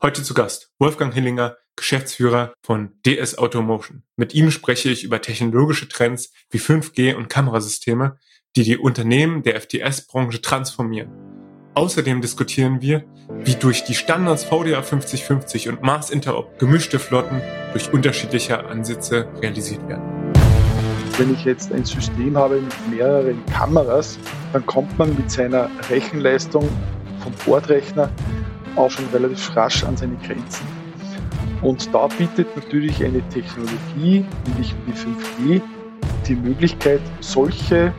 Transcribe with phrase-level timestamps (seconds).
[0.00, 4.04] Heute zu Gast Wolfgang Hillinger, Geschäftsführer von DS Automotion.
[4.14, 8.16] Mit ihm spreche ich über technologische Trends wie 5G und Kamerasysteme,
[8.54, 11.10] die die Unternehmen der FTS-Branche transformieren.
[11.74, 17.42] Außerdem diskutieren wir, wie durch die Standards VDA 5050 und Mars Interop gemischte Flotten
[17.72, 20.32] durch unterschiedliche Ansätze realisiert werden.
[21.16, 24.16] Wenn ich jetzt ein System habe mit mehreren Kameras,
[24.52, 26.68] dann kommt man mit seiner Rechenleistung
[27.20, 28.12] vom Bordrechner
[28.78, 30.66] auch schon relativ rasch an seine Grenzen.
[31.62, 35.62] Und da bietet natürlich eine Technologie, nämlich wie 5G,
[36.26, 37.92] die Möglichkeit, solche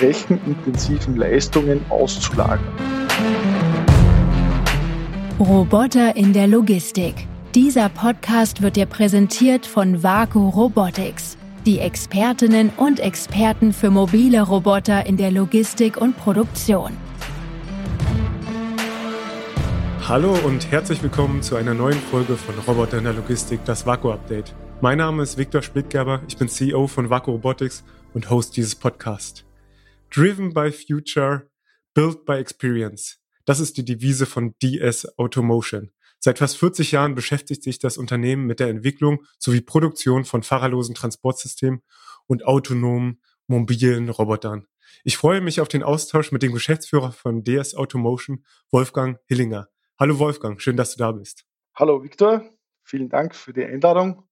[0.00, 2.60] rechenintensiven Leistungen auszulagern.
[5.40, 7.26] Roboter in der Logistik.
[7.54, 15.06] Dieser Podcast wird dir präsentiert von Vaku Robotics, die Expertinnen und Experten für mobile Roboter
[15.06, 16.92] in der Logistik und Produktion.
[20.08, 24.12] Hallo und herzlich willkommen zu einer neuen Folge von Roboter in der Logistik, das Vaku
[24.12, 24.54] Update.
[24.80, 27.82] Mein Name ist Viktor Splittgerber, ich bin CEO von Vaku Robotics
[28.14, 29.44] und Host dieses Podcasts.
[30.14, 31.50] Driven by Future,
[31.92, 33.18] Built by Experience.
[33.46, 35.90] Das ist die Devise von DS Automotion.
[36.20, 40.94] Seit fast 40 Jahren beschäftigt sich das Unternehmen mit der Entwicklung sowie Produktion von fahrerlosen
[40.94, 41.82] Transportsystemen
[42.28, 44.68] und autonomen mobilen Robotern.
[45.02, 49.68] Ich freue mich auf den Austausch mit dem Geschäftsführer von DS Automotion, Wolfgang Hillinger.
[49.98, 51.46] Hallo Wolfgang, schön, dass du da bist.
[51.74, 52.44] Hallo Viktor,
[52.82, 54.28] vielen Dank für die Einladung.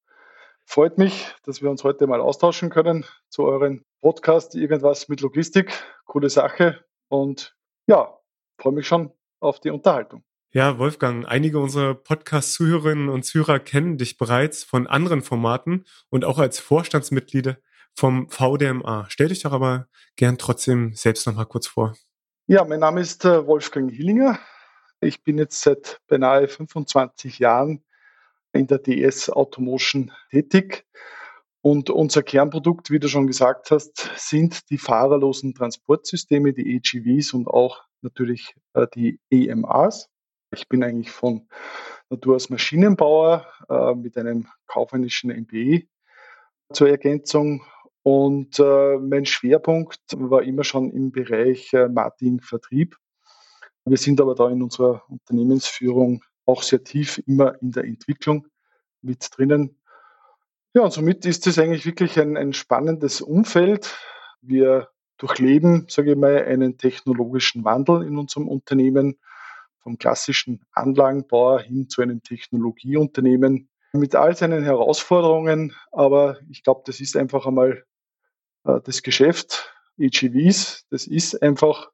[0.66, 5.72] Freut mich, dass wir uns heute mal austauschen können zu euren Podcast Irgendwas mit Logistik.
[6.04, 8.14] Coole Sache und ja,
[8.58, 10.22] freue mich schon auf die Unterhaltung.
[10.52, 16.38] Ja, Wolfgang, einige unserer Podcast-Zuhörerinnen und Zuhörer kennen dich bereits von anderen Formaten und auch
[16.38, 17.56] als Vorstandsmitglieder
[17.94, 19.06] vom VDMA.
[19.08, 21.94] Stell dich doch aber gern trotzdem selbst noch mal kurz vor.
[22.48, 24.38] Ja, mein Name ist äh, Wolfgang Hillinger.
[25.04, 27.84] Ich bin jetzt seit beinahe 25 Jahren
[28.52, 30.86] in der DS Automotion tätig.
[31.60, 37.48] Und unser Kernprodukt, wie du schon gesagt hast, sind die fahrerlosen Transportsysteme, die AGVs und
[37.48, 40.08] auch natürlich äh, die EMAs.
[40.54, 41.48] Ich bin eigentlich von
[42.10, 45.80] Natur aus Maschinenbauer äh, mit einem kaufmännischen MBA
[46.72, 47.62] zur Ergänzung.
[48.02, 52.96] Und äh, mein Schwerpunkt war immer schon im Bereich Marketing-Vertrieb.
[53.86, 58.46] Wir sind aber da in unserer Unternehmensführung auch sehr tief immer in der Entwicklung
[59.02, 59.78] mit drinnen.
[60.72, 63.96] Ja, und somit ist es eigentlich wirklich ein, ein spannendes Umfeld.
[64.40, 69.18] Wir durchleben, sage ich mal, einen technologischen Wandel in unserem Unternehmen
[69.80, 75.76] vom klassischen Anlagenbauer hin zu einem Technologieunternehmen mit all seinen Herausforderungen.
[75.92, 77.84] Aber ich glaube, das ist einfach einmal
[78.64, 79.72] äh, das Geschäft.
[79.98, 81.90] EGVs, das ist einfach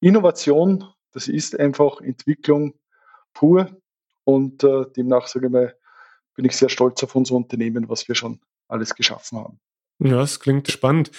[0.00, 2.74] Innovation das ist einfach Entwicklung
[3.32, 3.76] pur
[4.24, 5.76] und äh, demnach sage ich mal,
[6.34, 9.60] bin ich sehr stolz auf unser Unternehmen, was wir schon alles geschaffen haben.
[9.98, 11.10] Ja, das klingt spannend.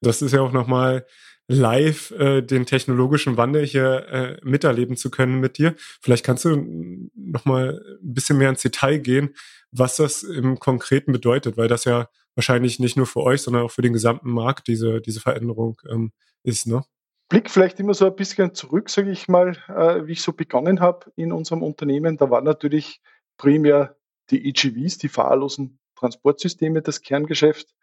[0.00, 1.06] Das ist ja auch nochmal
[1.48, 5.74] live äh, den technologischen Wandel hier äh, miterleben zu können mit dir.
[5.78, 9.34] Vielleicht kannst du nochmal ein bisschen mehr ins Detail gehen,
[9.72, 13.70] was das im Konkreten bedeutet, weil das ja wahrscheinlich nicht nur für euch, sondern auch
[13.70, 16.12] für den gesamten Markt diese, diese Veränderung ähm,
[16.44, 16.84] ist, ne?
[17.28, 20.80] Blick vielleicht immer so ein bisschen zurück, sage ich mal, äh, wie ich so begonnen
[20.80, 22.16] habe in unserem Unternehmen.
[22.16, 23.02] Da war natürlich
[23.36, 23.96] primär
[24.30, 27.74] die EGVs, die fahrlosen Transportsysteme, das Kerngeschäft.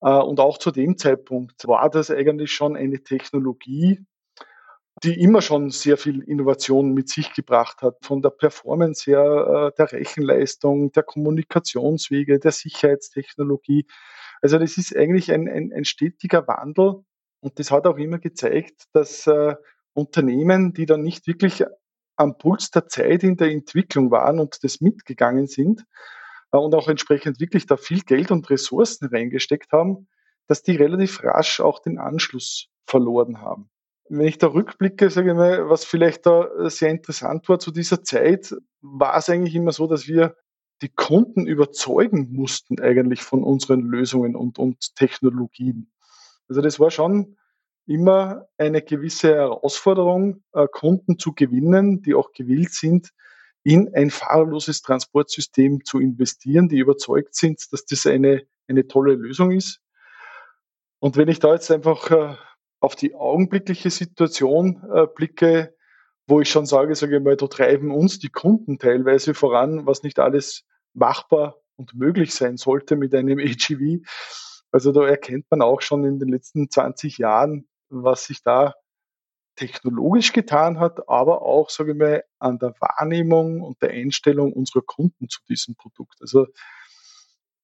[0.00, 4.00] Äh, und auch zu dem Zeitpunkt war das eigentlich schon eine Technologie,
[5.02, 9.76] die immer schon sehr viel Innovation mit sich gebracht hat, von der Performance her, äh,
[9.76, 13.86] der Rechenleistung, der Kommunikationswege, der Sicherheitstechnologie.
[14.40, 17.04] Also das ist eigentlich ein, ein, ein stetiger Wandel,
[17.42, 19.56] und das hat auch immer gezeigt, dass äh,
[19.94, 21.64] Unternehmen, die dann nicht wirklich
[22.16, 25.84] am Puls der Zeit in der Entwicklung waren und das mitgegangen sind
[26.52, 30.06] äh, und auch entsprechend wirklich da viel Geld und Ressourcen reingesteckt haben,
[30.46, 33.68] dass die relativ rasch auch den Anschluss verloren haben.
[34.08, 38.04] Wenn ich da rückblicke, sage ich mal, was vielleicht da sehr interessant war zu dieser
[38.04, 40.36] Zeit, war es eigentlich immer so, dass wir
[40.80, 45.92] die Kunden überzeugen mussten eigentlich von unseren Lösungen und, und Technologien.
[46.48, 47.36] Also das war schon
[47.86, 53.10] immer eine gewisse Herausforderung, äh, Kunden zu gewinnen, die auch gewillt sind,
[53.64, 59.52] in ein fahrerloses Transportsystem zu investieren, die überzeugt sind, dass das eine, eine tolle Lösung
[59.52, 59.80] ist.
[60.98, 62.36] Und wenn ich da jetzt einfach äh,
[62.80, 65.74] auf die augenblickliche Situation äh, blicke,
[66.26, 70.02] wo ich schon sage, sage ich mal, da treiben uns die Kunden teilweise voran, was
[70.02, 70.64] nicht alles
[70.94, 74.02] machbar und möglich sein sollte mit einem AGV,
[74.72, 78.74] also da erkennt man auch schon in den letzten 20 Jahren, was sich da
[79.56, 84.82] technologisch getan hat, aber auch, sage ich mal, an der Wahrnehmung und der Einstellung unserer
[84.82, 86.16] Kunden zu diesem Produkt.
[86.20, 86.46] Also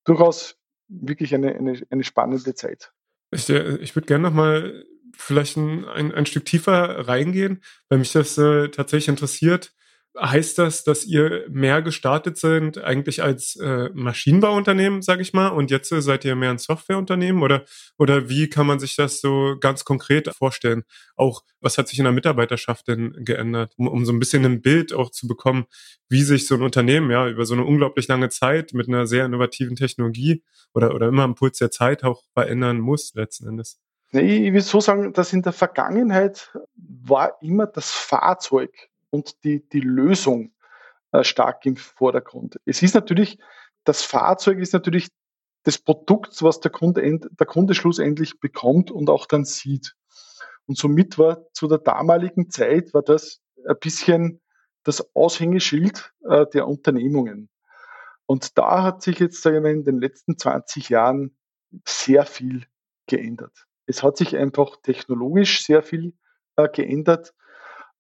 [0.05, 0.57] durchaus
[0.89, 2.93] wirklich eine, eine, eine spannende Zeit.
[3.31, 4.85] Ich, äh, ich würde gerne nochmal
[5.15, 9.75] vielleicht ein, ein, ein Stück tiefer reingehen, weil mich das äh, tatsächlich interessiert
[10.17, 15.71] heißt das, dass ihr mehr gestartet sind eigentlich als äh, Maschinenbauunternehmen, sage ich mal, und
[15.71, 17.65] jetzt äh, seid ihr mehr ein Softwareunternehmen oder
[17.99, 20.85] oder wie kann man sich das so ganz konkret vorstellen?
[21.17, 24.63] Auch was hat sich in der Mitarbeiterschaft denn geändert, um, um so ein bisschen ein
[24.63, 25.67] Bild auch zu bekommen,
[26.09, 29.27] wie sich so ein Unternehmen ja über so eine unglaublich lange Zeit mit einer sehr
[29.27, 30.43] innovativen Technologie
[30.75, 33.79] oder oder immer am Puls der Zeit auch verändern muss letzten Endes.
[34.11, 38.71] Ich will so sagen, dass in der Vergangenheit war immer das Fahrzeug
[39.11, 40.53] und die, die Lösung
[41.13, 42.61] äh, stark im Vordergrund.
[42.65, 43.39] Es ist natürlich,
[43.85, 45.09] das Fahrzeug ist natürlich
[45.65, 49.95] das Produkt, was der Kunde, der Kunde schlussendlich bekommt und auch dann sieht.
[50.67, 54.41] Und somit war zu der damaligen Zeit war das ein bisschen
[54.85, 57.49] das Aushängeschild äh, der Unternehmungen.
[58.27, 61.37] Und da hat sich jetzt, sagen wir, in den letzten 20 Jahren
[61.87, 62.67] sehr viel
[63.07, 63.67] geändert.
[63.87, 66.15] Es hat sich einfach technologisch sehr viel
[66.57, 67.35] äh, geändert.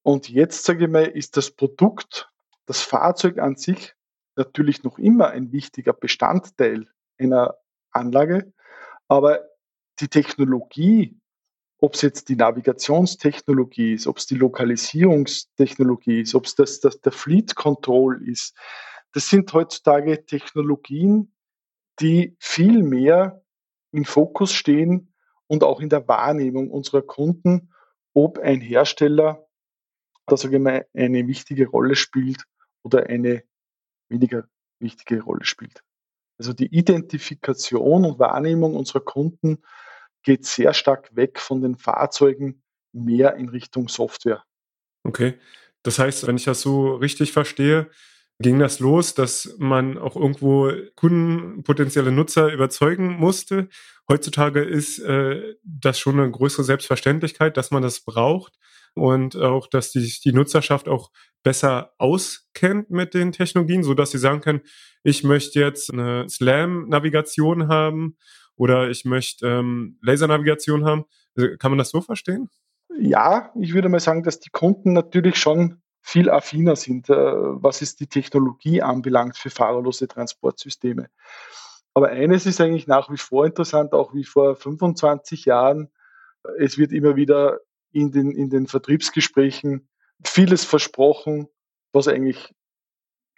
[0.03, 2.31] Und jetzt, sage ich mal, ist das Produkt,
[2.67, 3.95] das Fahrzeug an sich
[4.37, 6.87] natürlich noch immer ein wichtiger Bestandteil
[7.19, 7.57] einer
[7.91, 8.53] Anlage,
[9.09, 9.41] aber
[10.01, 11.19] die Technologie,
[11.81, 17.01] ob es jetzt die Navigationstechnologie ist, ob es die Lokalisierungstechnologie ist, ob es das, das
[17.01, 18.57] der Fleet Control ist,
[19.13, 21.33] das sind heutzutage Technologien,
[22.01, 23.43] die viel mehr
[23.91, 25.15] im Fokus stehen
[25.47, 27.73] und auch in der Wahrnehmung unserer Kunden,
[28.15, 29.48] ob ein Hersteller
[30.29, 32.45] da sage ich eine wichtige Rolle spielt
[32.83, 33.43] oder eine
[34.09, 34.45] weniger
[34.81, 35.83] wichtige Rolle spielt.
[36.39, 39.59] Also die Identifikation und Wahrnehmung unserer Kunden
[40.23, 44.45] geht sehr stark weg von den Fahrzeugen mehr in Richtung Software.
[45.05, 45.35] Okay.
[45.83, 47.91] Das heißt, wenn ich das so richtig verstehe,
[48.41, 53.69] ging das los, dass man auch irgendwo Kunden, potenzielle Nutzer überzeugen musste.
[54.09, 58.59] Heutzutage ist äh, das schon eine größere Selbstverständlichkeit, dass man das braucht
[58.99, 61.11] und auch, dass die, die Nutzerschaft auch
[61.43, 64.61] besser auskennt mit den Technologien, so dass sie sagen können,
[65.03, 68.17] ich möchte jetzt eine Slam-Navigation haben
[68.57, 71.05] oder ich möchte ähm, Lasernavigation haben.
[71.37, 72.51] Also, kann man das so verstehen?
[72.99, 77.83] Ja, ich würde mal sagen, dass die Kunden natürlich schon viel affiner sind, äh, was
[77.83, 81.09] es die Technologie anbelangt für fahrerlose Transportsysteme.
[81.95, 85.91] Aber eines ist eigentlich nach wie vor interessant, auch wie vor 25 Jahren.
[86.59, 87.59] Es wird immer wieder
[87.93, 89.89] in den, in den Vertriebsgesprächen
[90.25, 91.49] vieles versprochen,
[91.93, 92.55] was eigentlich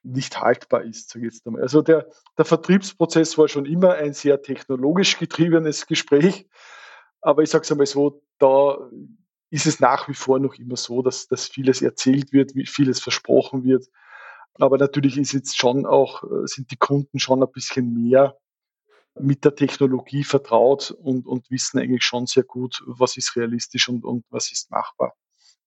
[0.02, 1.62] nicht haltbar ist, sage ich jetzt einmal.
[1.62, 2.08] Also der,
[2.38, 6.46] der Vertriebsprozess war schon immer ein sehr technologisch getriebenes Gespräch,
[7.20, 8.78] aber ich sage es einmal so, da
[9.50, 13.64] ist es nach wie vor noch immer so, dass, dass vieles erzählt wird, vieles versprochen
[13.64, 13.86] wird.
[14.54, 18.36] Aber natürlich ist jetzt schon auch, sind die Kunden schon ein bisschen mehr
[19.18, 24.04] mit der Technologie vertraut und, und wissen eigentlich schon sehr gut, was ist realistisch und,
[24.04, 25.14] und was ist machbar.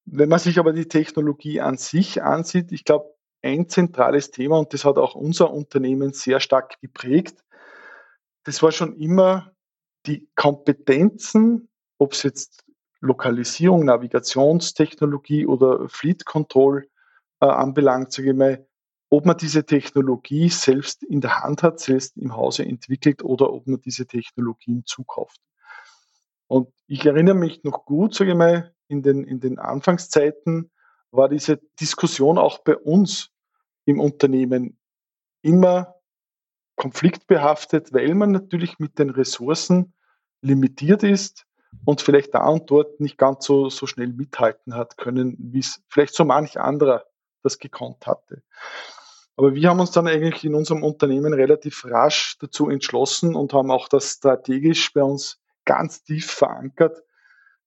[0.06, 4.74] Wenn man sich aber die Technologie an sich ansieht, ich glaube, ein zentrales Thema, und
[4.74, 7.44] das hat auch unser Unternehmen sehr stark geprägt,
[8.44, 9.52] das war schon immer
[10.06, 12.66] die Kompetenzen, ob es jetzt
[13.00, 16.88] Lokalisierung, Navigationstechnologie oder Fleet Control
[17.42, 18.66] äh, anbelangt, sage ich mal,
[19.14, 23.68] ob man diese Technologie selbst in der Hand hat, selbst im Hause entwickelt oder ob
[23.68, 25.40] man diese Technologien zukauft.
[26.48, 30.72] Und ich erinnere mich noch gut, sage ich mal, in den, in den Anfangszeiten
[31.12, 33.30] war diese Diskussion auch bei uns
[33.86, 34.80] im Unternehmen
[35.44, 35.94] immer
[36.76, 39.94] konfliktbehaftet, weil man natürlich mit den Ressourcen
[40.42, 41.46] limitiert ist
[41.86, 45.84] und vielleicht da und dort nicht ganz so, so schnell mithalten hat können, wie es
[45.88, 47.06] vielleicht so manch anderer
[47.44, 48.42] das gekonnt hatte.
[49.36, 53.72] Aber wir haben uns dann eigentlich in unserem Unternehmen relativ rasch dazu entschlossen und haben
[53.72, 57.04] auch das strategisch bei uns ganz tief verankert,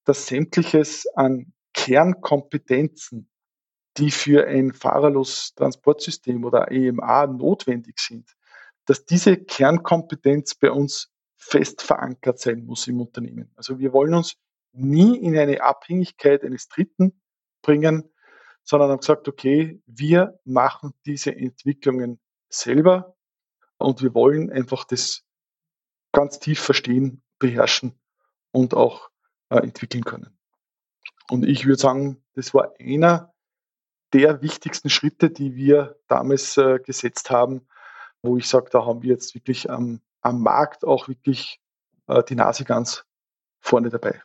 [0.05, 3.29] dass sämtliches an Kernkompetenzen,
[3.97, 8.37] die für ein fahrerlos Transportsystem oder EMA notwendig sind,
[8.85, 13.53] dass diese Kernkompetenz bei uns fest verankert sein muss im Unternehmen.
[13.57, 14.37] Also wir wollen uns
[14.73, 17.21] nie in eine Abhängigkeit eines Dritten
[17.63, 18.11] bringen,
[18.67, 22.19] sondern haben gesagt, okay, wir machen diese Entwicklungen
[22.49, 23.17] selber
[23.79, 25.25] und wir wollen einfach das
[26.13, 27.99] ganz tief verstehen, beherrschen
[28.51, 29.11] und auch
[29.51, 30.37] äh, entwickeln können.
[31.31, 33.33] Und ich würde sagen, das war einer
[34.13, 37.69] der wichtigsten Schritte, die wir damals äh, gesetzt haben,
[38.23, 41.61] wo ich sage, da haben wir jetzt wirklich am, am Markt auch wirklich
[42.09, 43.05] äh, die Nase ganz
[43.61, 44.23] vorne dabei.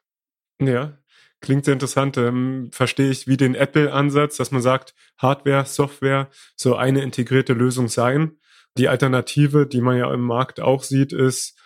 [0.60, 0.98] Ja,
[1.41, 2.17] Klingt sehr interessant.
[2.17, 7.88] Ähm, verstehe ich wie den Apple-Ansatz, dass man sagt, Hardware, Software so eine integrierte Lösung
[7.88, 8.38] sein.
[8.77, 11.60] Die Alternative, die man ja im Markt auch sieht, ist,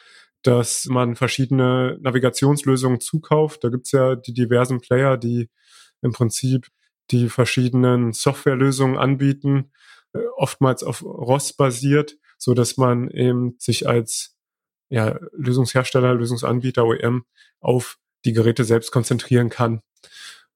[0.44, 3.64] dass man verschiedene Navigationslösungen zukauft.
[3.64, 5.50] Da gibt's ja die diversen Player, die
[6.02, 6.68] im Prinzip
[7.12, 9.72] die verschiedenen Softwarelösungen anbieten,
[10.14, 14.38] äh, oftmals auf ROS basiert, so dass man eben sich als
[14.90, 17.26] ja, Lösungshersteller, Lösungsanbieter, OEM
[17.60, 19.82] auf die Geräte selbst konzentrieren kann.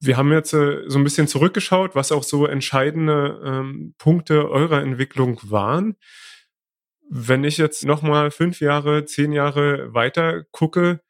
[0.01, 4.81] Wir haben jetzt äh, so ein bisschen zurückgeschaut, was auch so entscheidende ähm, Punkte eurer
[4.81, 5.95] Entwicklung waren.
[7.09, 11.01] Wenn ich jetzt nochmal fünf Jahre, zehn Jahre weiter gucke,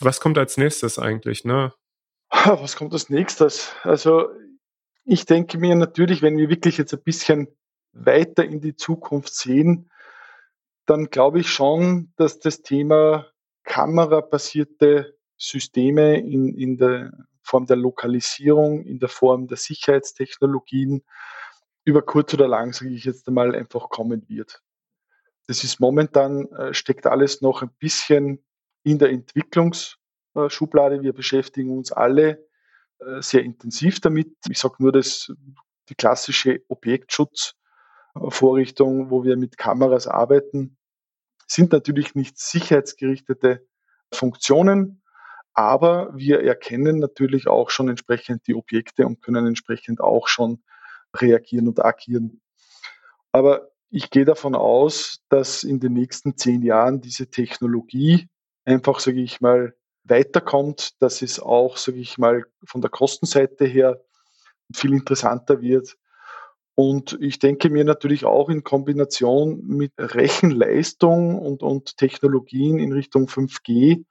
[0.00, 1.44] was kommt als nächstes eigentlich?
[1.44, 1.72] Ne?
[2.30, 3.72] Was kommt als nächstes?
[3.82, 4.28] Also
[5.04, 7.48] ich denke mir natürlich, wenn wir wirklich jetzt ein bisschen
[7.92, 9.90] weiter in die Zukunft sehen,
[10.86, 13.26] dann glaube ich schon, dass das Thema
[13.64, 21.02] kamerabasierte Systeme in, in der Form der Lokalisierung, in der Form der Sicherheitstechnologien
[21.84, 24.60] über kurz oder lang, sage ich jetzt einmal, einfach kommen wird.
[25.46, 28.44] Das ist momentan, äh, steckt alles noch ein bisschen
[28.82, 31.00] in der Entwicklungsschublade.
[31.00, 32.46] Wir beschäftigen uns alle
[32.98, 34.36] äh, sehr intensiv damit.
[34.50, 35.32] Ich sage nur, dass
[35.88, 40.76] die klassische Objektschutzvorrichtung, wo wir mit Kameras arbeiten,
[41.46, 43.66] sind natürlich nicht sicherheitsgerichtete
[44.12, 45.00] Funktionen,
[45.58, 50.62] aber wir erkennen natürlich auch schon entsprechend die Objekte und können entsprechend auch schon
[51.16, 52.40] reagieren und agieren.
[53.32, 58.28] Aber ich gehe davon aus, dass in den nächsten zehn Jahren diese Technologie
[58.64, 59.74] einfach, sage ich mal,
[60.04, 64.00] weiterkommt, dass es auch, sage ich mal, von der Kostenseite her
[64.72, 65.96] viel interessanter wird.
[66.76, 73.26] Und ich denke mir natürlich auch in Kombination mit Rechenleistung und, und Technologien in Richtung
[73.26, 74.04] 5G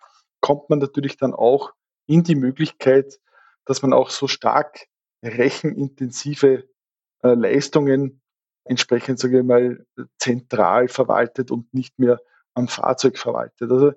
[0.48, 1.74] kommt man natürlich dann auch
[2.06, 3.20] in die Möglichkeit,
[3.66, 4.88] dass man auch so stark
[5.22, 6.70] rechenintensive
[7.22, 8.22] äh, Leistungen
[8.64, 9.86] entsprechend, sage ich mal,
[10.18, 12.22] zentral verwaltet und nicht mehr
[12.54, 13.70] am Fahrzeug verwaltet.
[13.70, 13.92] Also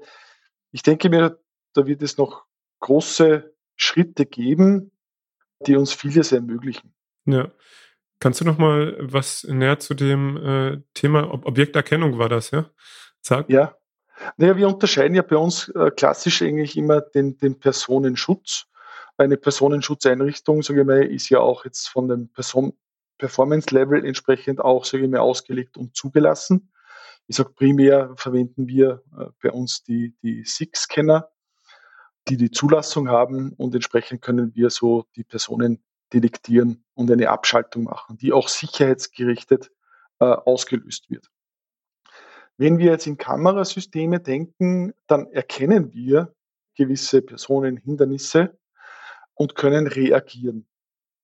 [0.72, 1.38] ich denke mir,
[1.72, 2.44] da wird es noch
[2.80, 4.90] große Schritte geben,
[5.68, 6.92] die uns vieles ermöglichen.
[7.26, 7.52] Ja.
[8.18, 12.68] Kannst du noch mal was näher zu dem äh, Thema Ob Objekterkennung war das, ja?
[13.20, 13.48] Sag.
[13.48, 13.76] Ja.
[14.36, 18.66] Naja, wir unterscheiden ja bei uns äh, klassisch eigentlich immer den, den Personenschutz.
[19.16, 22.72] Eine Personenschutzeinrichtung, sage ich mal, ist ja auch jetzt von dem Person
[23.18, 26.72] Performance-Level entsprechend auch, sage ich mal, ausgelegt und zugelassen.
[27.26, 31.30] Ich sage, primär verwenden wir äh, bei uns die, die SIG-Scanner,
[32.28, 37.84] die die Zulassung haben und entsprechend können wir so die Personen detektieren und eine Abschaltung
[37.84, 39.70] machen, die auch sicherheitsgerichtet
[40.18, 41.30] äh, ausgelöst wird.
[42.60, 46.34] Wenn wir jetzt in Kamerasysteme denken, dann erkennen wir
[46.74, 48.58] gewisse Personenhindernisse
[49.32, 50.68] und können reagieren.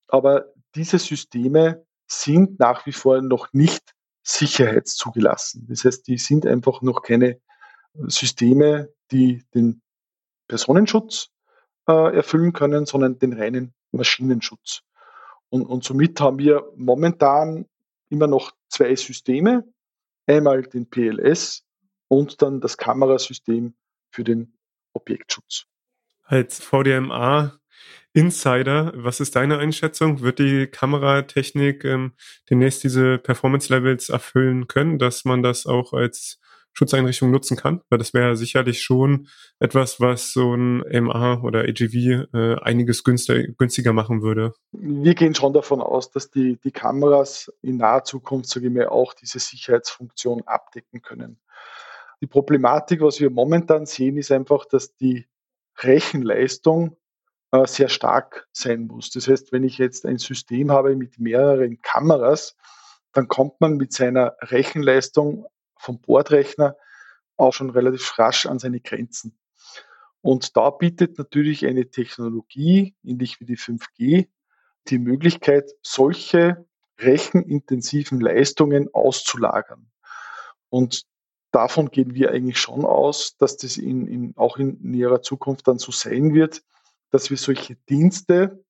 [0.09, 5.66] Aber diese Systeme sind nach wie vor noch nicht sicherheitszugelassen.
[5.69, 7.38] Das heißt, die sind einfach noch keine
[8.07, 9.83] Systeme, die den
[10.49, 11.28] Personenschutz
[11.87, 14.81] äh, erfüllen können, sondern den reinen Maschinenschutz.
[15.50, 17.66] Und, und somit haben wir momentan
[18.09, 19.71] immer noch zwei Systeme.
[20.26, 21.64] Einmal den PLS
[22.09, 23.75] und dann das Kamerasystem
[24.11, 24.59] für den
[24.92, 25.66] Objektschutz.
[26.25, 27.59] Als VDMA
[28.12, 30.23] Insider, was ist deine Einschätzung?
[30.23, 32.14] Wird die Kameratechnik ähm,
[32.49, 36.40] demnächst diese Performance Levels erfüllen können, dass man das auch als
[36.76, 39.28] Schutzeinrichtung nutzen kann, weil das wäre sicherlich schon
[39.59, 41.95] etwas, was so ein MA oder AGV
[42.35, 44.52] äh, einiges günstiger, machen würde.
[44.73, 48.88] Wir gehen schon davon aus, dass die, die Kameras in naher Zukunft, sage ich mal,
[48.88, 51.38] auch diese Sicherheitsfunktion abdecken können.
[52.21, 55.26] Die Problematik, was wir momentan sehen, ist einfach, dass die
[55.78, 56.97] Rechenleistung
[57.52, 59.11] äh, sehr stark sein muss.
[59.11, 62.56] Das heißt, wenn ich jetzt ein System habe mit mehreren Kameras,
[63.12, 65.47] dann kommt man mit seiner Rechenleistung
[65.78, 66.76] vom Bordrechner
[67.37, 69.38] auch schon relativ rasch an seine Grenzen.
[70.23, 74.28] Und da bietet natürlich eine Technologie, ähnlich wie die 5G,
[74.88, 76.66] die Möglichkeit, solche
[76.99, 79.90] rechenintensiven Leistungen auszulagern.
[80.68, 81.04] Und
[81.52, 85.78] davon gehen wir eigentlich schon aus, dass das in, in, auch in näherer Zukunft dann
[85.78, 86.62] so sein wird,
[87.11, 88.64] dass wir solche Dienste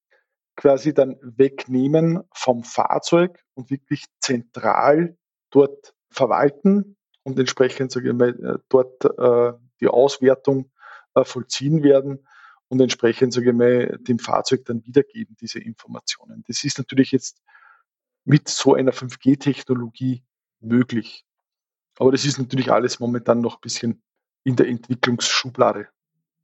[0.57, 5.17] quasi dann wegnehmen vom Fahrzeug und wirklich zentral
[5.51, 10.71] dort verwalten und entsprechend sage ich mal, äh, dort äh, die Auswertung
[11.15, 12.27] äh, vollziehen werden
[12.69, 16.45] und entsprechend sage ich mal, dem Fahrzeug dann wiedergeben, diese Informationen.
[16.47, 17.43] Das ist natürlich jetzt
[18.25, 20.25] mit so einer 5G-Technologie
[20.61, 21.25] möglich.
[21.99, 24.03] Aber das ist natürlich alles momentan noch ein bisschen
[24.45, 25.89] in der Entwicklungsschublade.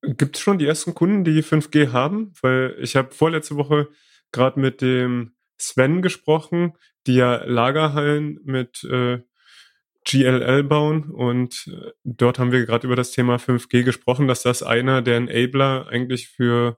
[0.03, 2.33] Gibt es schon die ersten Kunden, die 5G haben?
[2.41, 3.89] Weil ich habe vorletzte Woche
[4.33, 6.73] gerade mit dem Sven gesprochen,
[7.07, 9.23] die ja Lagerhallen mit äh,
[10.05, 14.63] GLL bauen und äh, dort haben wir gerade über das Thema 5G gesprochen, dass das
[14.63, 16.77] einer der Enabler eigentlich für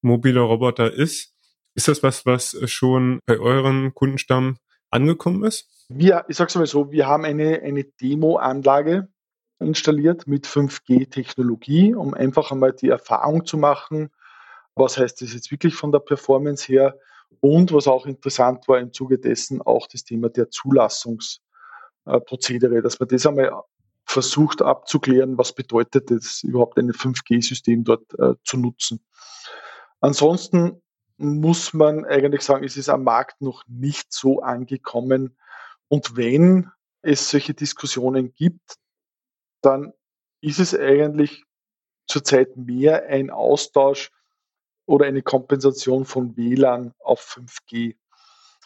[0.00, 1.34] mobile Roboter ist.
[1.74, 4.58] Ist das was, was schon bei euren Kundenstamm
[4.90, 5.68] angekommen ist?
[5.88, 9.08] Wir, ich sag's mal so, wir haben eine, eine Demo-Anlage
[9.58, 14.10] installiert mit 5G-Technologie, um einfach einmal die Erfahrung zu machen,
[14.74, 16.98] was heißt das jetzt wirklich von der Performance her
[17.40, 20.50] und was auch interessant war im Zuge dessen auch das Thema der
[22.04, 23.62] Zulassungsprozedere, dass man das einmal
[24.04, 29.04] versucht abzuklären, was bedeutet es überhaupt ein 5G-System dort äh, zu nutzen.
[30.00, 30.82] Ansonsten
[31.16, 35.38] muss man eigentlich sagen, ist es am Markt noch nicht so angekommen.
[35.88, 36.70] Und wenn
[37.02, 38.76] es solche Diskussionen gibt,
[39.60, 39.92] dann
[40.40, 41.44] ist es eigentlich
[42.08, 44.10] zurzeit mehr ein Austausch
[44.86, 47.96] oder eine Kompensation von WLAN auf 5G.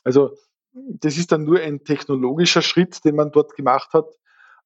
[0.02, 0.36] Also
[0.76, 4.06] das ist dann nur ein technologischer Schritt, den man dort gemacht hat,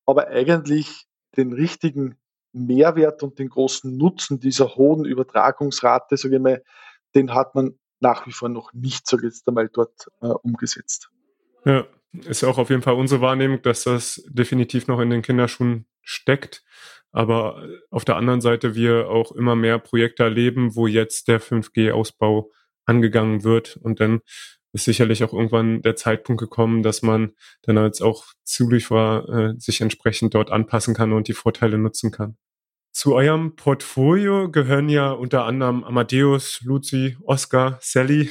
[0.06, 2.16] aber eigentlich den richtigen
[2.52, 6.62] Mehrwert und den großen Nutzen dieser hohen Übertragungsrate, sage ich mal,
[7.14, 11.10] den hat man nach wie vor noch nicht, so jetzt einmal, dort äh, umgesetzt.
[11.64, 15.86] Ja, ist auch auf jeden Fall unsere Wahrnehmung, dass das definitiv noch in den Kinderschuhen
[16.02, 16.64] steckt.
[17.12, 22.50] Aber auf der anderen Seite wir auch immer mehr Projekte erleben, wo jetzt der 5G-Ausbau
[22.84, 23.76] angegangen wird.
[23.76, 24.22] Und dann
[24.72, 29.80] ist sicherlich auch irgendwann der Zeitpunkt gekommen, dass man dann als auch Zulieferer äh, sich
[29.80, 32.36] entsprechend dort anpassen kann und die Vorteile nutzen kann.
[32.92, 38.30] Zu eurem Portfolio gehören ja unter anderem Amadeus, Luzi, Oscar, Sally,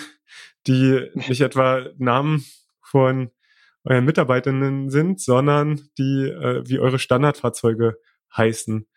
[0.67, 2.46] die nicht etwa Namen
[2.81, 3.31] von
[3.84, 7.98] euren Mitarbeitenden sind, sondern die äh, wie eure Standardfahrzeuge
[8.36, 8.88] heißen.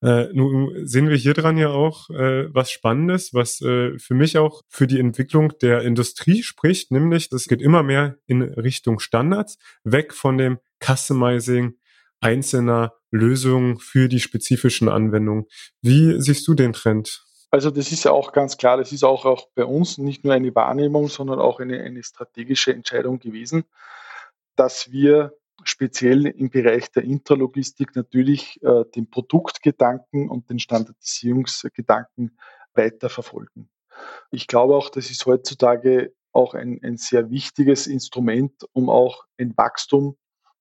[0.00, 4.38] Äh, nun sehen wir hier dran ja auch äh, was Spannendes, was äh, für mich
[4.38, 9.58] auch für die Entwicklung der Industrie spricht, nämlich das geht immer mehr in Richtung Standards,
[9.82, 11.74] weg von dem Customizing
[12.20, 15.46] einzelner Lösungen für die spezifischen Anwendungen.
[15.82, 17.24] Wie siehst du den Trend?
[17.50, 20.34] Also das ist ja auch ganz klar, das ist auch, auch bei uns nicht nur
[20.34, 23.64] eine Wahrnehmung, sondern auch eine, eine strategische Entscheidung gewesen,
[24.54, 25.32] dass wir
[25.64, 32.38] speziell im Bereich der Intralogistik natürlich äh, den Produktgedanken und den Standardisierungsgedanken
[32.74, 33.68] weiter verfolgen.
[34.30, 39.56] Ich glaube auch, das ist heutzutage auch ein, ein sehr wichtiges Instrument, um auch ein
[39.56, 40.16] Wachstum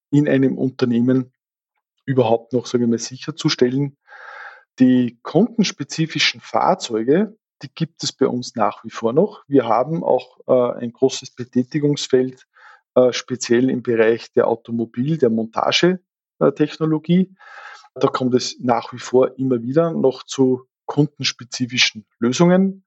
[0.10, 1.34] in einem Unternehmen
[2.06, 3.98] überhaupt noch, sagen wir sicherzustellen.
[4.80, 9.44] Die kundenspezifischen Fahrzeuge, die gibt es bei uns nach wie vor noch.
[9.48, 12.48] Wir haben auch äh, ein großes Betätigungsfeld
[13.12, 17.36] speziell im Bereich der Automobil-, der Montagetechnologie.
[17.96, 22.86] Da kommt es nach wie vor immer wieder noch zu kundenspezifischen Lösungen.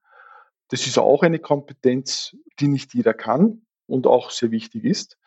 [0.69, 5.17] Das ist auch eine Kompetenz, die nicht jeder kann und auch sehr wichtig ist.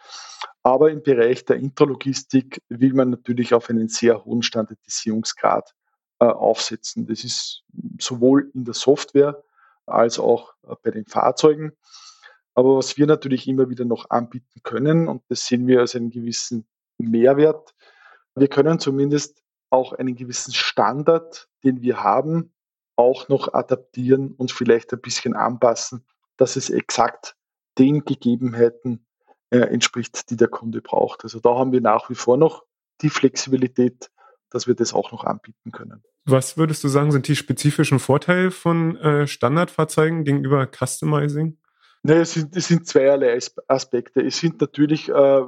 [0.63, 5.75] Aber im Bereich der Intralogistik will man natürlich auf einen sehr hohen Standardisierungsgrad
[6.19, 7.07] äh, aufsetzen.
[7.07, 7.63] Das ist
[8.01, 9.45] sowohl in der Software
[9.85, 11.73] als auch äh, bei den Fahrzeugen.
[12.55, 16.11] Aber was wir natürlich immer wieder noch anbieten können, und das sehen wir als einen
[16.11, 16.67] gewissen
[16.99, 17.75] Mehrwert,
[18.37, 22.53] wir können zumindest auch einen gewissen Standard, den wir haben,
[22.97, 26.05] auch noch adaptieren und vielleicht ein bisschen anpassen,
[26.37, 27.37] dass es exakt
[27.79, 29.07] den Gegebenheiten
[29.51, 31.25] äh, entspricht, die der Kunde braucht.
[31.25, 32.65] Also da haben wir nach wie vor noch
[33.03, 34.11] die Flexibilität,
[34.51, 36.05] dass wir das auch noch anbieten können.
[36.25, 41.59] Was würdest du sagen, sind die spezifischen Vorteile von äh, Standardfahrzeugen gegenüber Customizing?
[42.07, 44.21] Naja, es sind, es sind zweierlei Aspekte.
[44.21, 45.41] Es sind natürlich äh,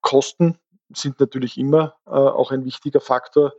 [0.00, 3.52] Kosten, sind natürlich immer äh, auch ein wichtiger Faktor.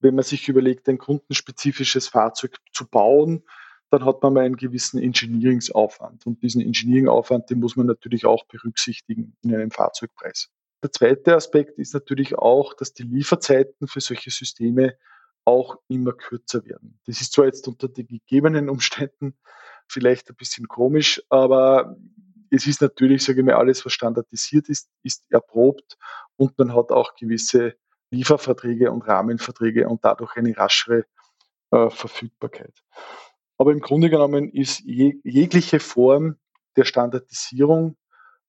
[0.00, 3.44] Wenn man sich überlegt, ein kundenspezifisches Fahrzeug zu bauen,
[3.88, 6.26] dann hat man mal einen gewissen Engineeringsaufwand.
[6.26, 10.50] Und diesen Engineeringaufwand, den muss man natürlich auch berücksichtigen in einem Fahrzeugpreis.
[10.82, 14.98] Der zweite Aspekt ist natürlich auch, dass die Lieferzeiten für solche Systeme
[15.46, 17.00] auch immer kürzer werden.
[17.06, 19.34] Das ist zwar jetzt unter den gegebenen Umständen
[19.90, 21.96] vielleicht ein bisschen komisch, aber
[22.50, 25.96] es ist natürlich, sage ich mal, alles, was standardisiert ist, ist erprobt
[26.36, 27.76] und man hat auch gewisse
[28.10, 31.04] Lieferverträge und Rahmenverträge und dadurch eine raschere
[31.70, 32.74] äh, Verfügbarkeit.
[33.56, 36.36] Aber im Grunde genommen ist jeg jegliche Form
[36.76, 37.96] der Standardisierung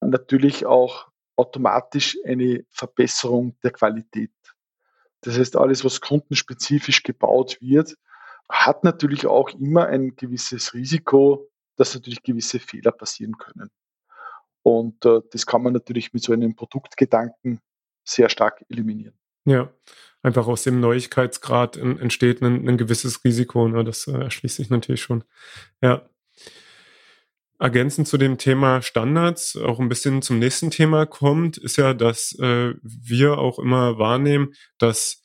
[0.00, 4.32] natürlich auch automatisch eine Verbesserung der Qualität.
[5.20, 7.96] Das heißt, alles, was kundenspezifisch gebaut wird,
[8.52, 13.70] hat natürlich auch immer ein gewisses Risiko, dass natürlich gewisse Fehler passieren können.
[14.62, 17.60] Und äh, das kann man natürlich mit so einem Produktgedanken
[18.04, 19.14] sehr stark eliminieren.
[19.44, 19.72] Ja,
[20.22, 23.66] einfach aus dem Neuigkeitsgrad entsteht ein, ein gewisses Risiko.
[23.66, 23.84] Ne?
[23.84, 25.24] Das äh, erschließt sich natürlich schon.
[25.80, 26.08] Ja.
[27.58, 32.36] Ergänzend zu dem Thema Standards, auch ein bisschen zum nächsten Thema kommt, ist ja, dass
[32.40, 35.21] äh, wir auch immer wahrnehmen, dass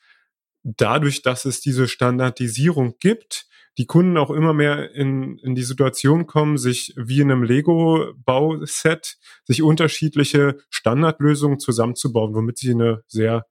[0.75, 6.25] dadurch, dass es diese Standardisierung gibt, die Kunden auch immer mehr in, in die Situation
[6.25, 13.45] kommen, sich wie in einem Lego-Bauset, sich unterschiedliche Standardlösungen zusammenzubauen, womit sie eine sehr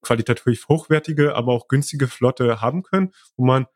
[0.00, 3.66] qualitativ hochwertige, aber auch günstige Flotte haben können, wo man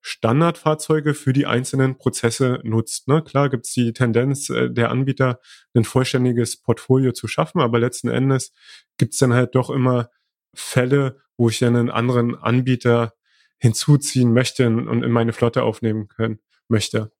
[0.00, 3.08] Standardfahrzeuge für die einzelnen Prozesse nutzt.
[3.08, 3.22] Ne?
[3.22, 5.40] Klar gibt es die Tendenz äh, der Anbieter,
[5.74, 8.52] ein vollständiges Portfolio zu schaffen, aber letzten Endes
[8.98, 10.10] gibt es dann halt doch immer
[10.54, 13.14] Fälle, wo ich einen anderen Anbieter
[13.58, 17.12] hinzuziehen möchte und in meine Flotte aufnehmen können möchte.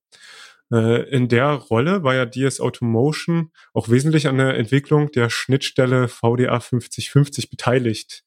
[0.71, 6.07] Äh, in der Rolle war ja DS Automotion auch wesentlich an der Entwicklung der Schnittstelle
[6.07, 8.23] VDA 5050 beteiligt.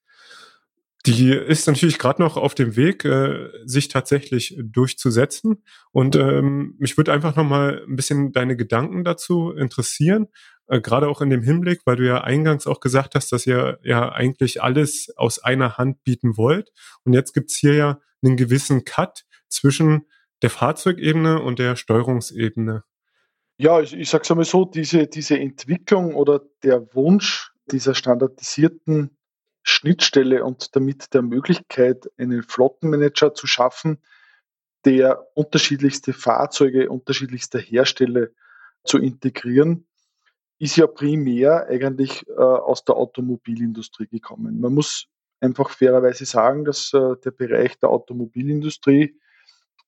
[1.06, 5.62] Die ist natürlich gerade noch auf dem Weg, äh, sich tatsächlich durchzusetzen.
[5.92, 10.28] Und ähm, mich würde einfach noch mal ein bisschen deine Gedanken dazu interessieren,
[10.66, 13.78] äh, gerade auch in dem Hinblick, weil du ja eingangs auch gesagt hast, dass ihr
[13.82, 16.70] ja eigentlich alles aus einer Hand bieten wollt.
[17.04, 20.06] Und jetzt gibt's hier ja einen gewissen Cut zwischen
[20.42, 22.84] der Fahrzeugebene und der Steuerungsebene.
[23.58, 29.16] Ja, ich, ich sage es einmal so, diese, diese Entwicklung oder der Wunsch dieser standardisierten
[29.70, 34.02] Schnittstelle und damit der Möglichkeit, einen Flottenmanager zu schaffen,
[34.85, 38.28] der unterschiedlichste Fahrzeuge unterschiedlichster Hersteller
[38.85, 39.87] zu integrieren,
[40.59, 44.61] ist ja primär eigentlich äh, aus der Automobilindustrie gekommen.
[44.61, 45.06] Man muss
[45.40, 49.18] einfach fairerweise sagen, dass äh, der Bereich der Automobilindustrie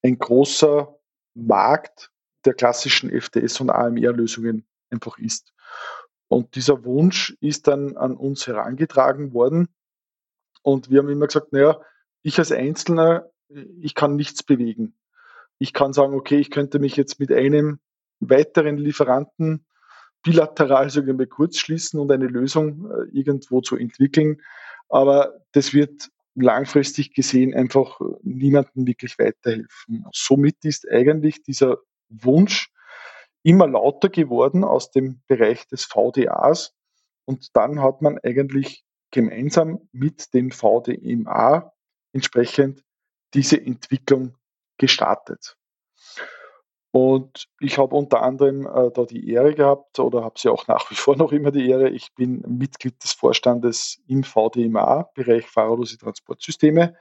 [0.02, 0.94] ein großer
[1.34, 2.10] Markt
[2.44, 5.52] der klassischen FTS- und AMR-Lösungen einfach ist.
[6.32, 9.68] Und dieser Wunsch ist dann an uns herangetragen worden.
[10.62, 11.78] Und wir haben immer gesagt, naja,
[12.22, 14.94] ich als Einzelner, ich kann nichts bewegen.
[15.58, 17.80] Ich kann sagen, okay, ich könnte mich jetzt mit einem
[18.18, 19.66] weiteren Lieferanten
[20.22, 24.40] bilateral sogar mal kurz schließen und eine Lösung äh, irgendwo zu entwickeln.
[24.88, 30.06] Aber das wird langfristig gesehen einfach niemandem wirklich weiterhelfen.
[30.14, 31.76] Somit ist eigentlich dieser
[32.08, 32.71] Wunsch
[33.42, 36.74] immer lauter geworden aus dem Bereich des VDAs.
[37.24, 41.72] Und dann hat man eigentlich gemeinsam mit dem VDMA
[42.12, 42.84] entsprechend
[43.34, 44.36] diese Entwicklung
[44.78, 45.56] gestartet.
[46.94, 50.90] Und ich habe unter anderem äh, da die Ehre gehabt oder habe sie auch nach
[50.90, 51.88] wie vor noch immer die Ehre.
[51.88, 56.94] Ich bin Mitglied des Vorstandes im VDMA, Bereich fahrerlose Transportsysteme,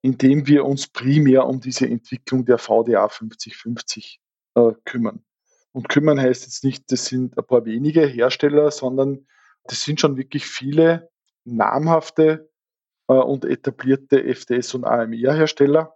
[0.00, 4.21] in dem wir uns primär um diese Entwicklung der VDA 5050
[4.54, 5.24] äh, kümmern.
[5.72, 9.26] Und kümmern heißt jetzt nicht, das sind ein paar wenige Hersteller, sondern
[9.64, 11.10] das sind schon wirklich viele
[11.44, 12.50] namhafte
[13.08, 15.94] äh, und etablierte FDS- und AMR-Hersteller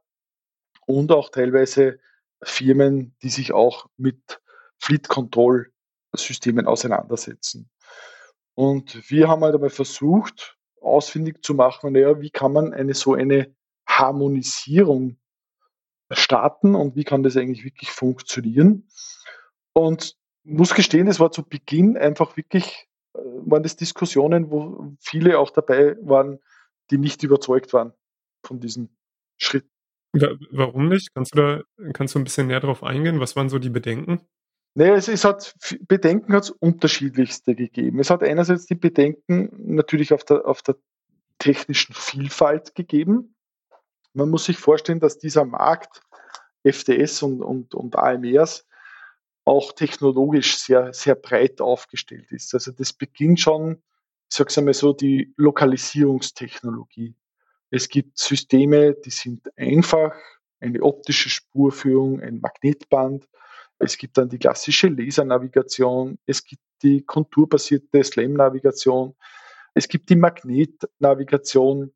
[0.87, 1.99] und auch teilweise
[2.43, 4.41] Firmen, die sich auch mit
[4.79, 5.73] Fleet Control
[6.15, 7.71] Systemen auseinandersetzen.
[8.55, 13.15] Und wir haben halt einmal versucht, ausfindig zu machen, naja, wie kann man eine so
[13.15, 13.55] eine
[13.87, 15.19] Harmonisierung
[16.11, 18.89] starten und wie kann das eigentlich wirklich funktionieren.
[19.73, 25.39] Und muss gestehen, es war zu Beginn einfach wirklich, äh, waren das Diskussionen, wo viele
[25.39, 26.39] auch dabei waren,
[26.91, 27.93] die nicht überzeugt waren
[28.45, 28.91] von diesem
[29.37, 29.67] Schritt.
[30.13, 31.13] Warum nicht?
[31.15, 33.21] Kannst du da kannst du ein bisschen näher darauf eingehen?
[33.21, 34.21] Was waren so die Bedenken?
[34.75, 35.55] Naja, es, es hat
[35.89, 37.99] Bedenken hat es unterschiedlichste gegeben.
[37.99, 40.77] Es hat einerseits die Bedenken natürlich auf der, auf der
[41.39, 43.36] technischen Vielfalt gegeben.
[44.17, 46.01] Man muss sich vorstellen, dass dieser Markt
[46.63, 48.67] FDS und, und, und AMRs
[49.45, 52.55] auch technologisch sehr, sehr breit aufgestellt ist.
[52.55, 53.83] Also das beginnt schon,
[54.31, 57.15] ich sage es einmal so, die Lokalisierungstechnologie.
[57.71, 60.17] Es gibt Systeme, die sind einfach,
[60.61, 63.29] eine optische Spurführung, ein Magnetband.
[63.79, 66.19] Es gibt dann die klassische Lasernavigation.
[66.25, 69.15] Es gibt die konturbasierte SLAM-Navigation.
[69.75, 71.93] Es gibt die Magnetnavigation.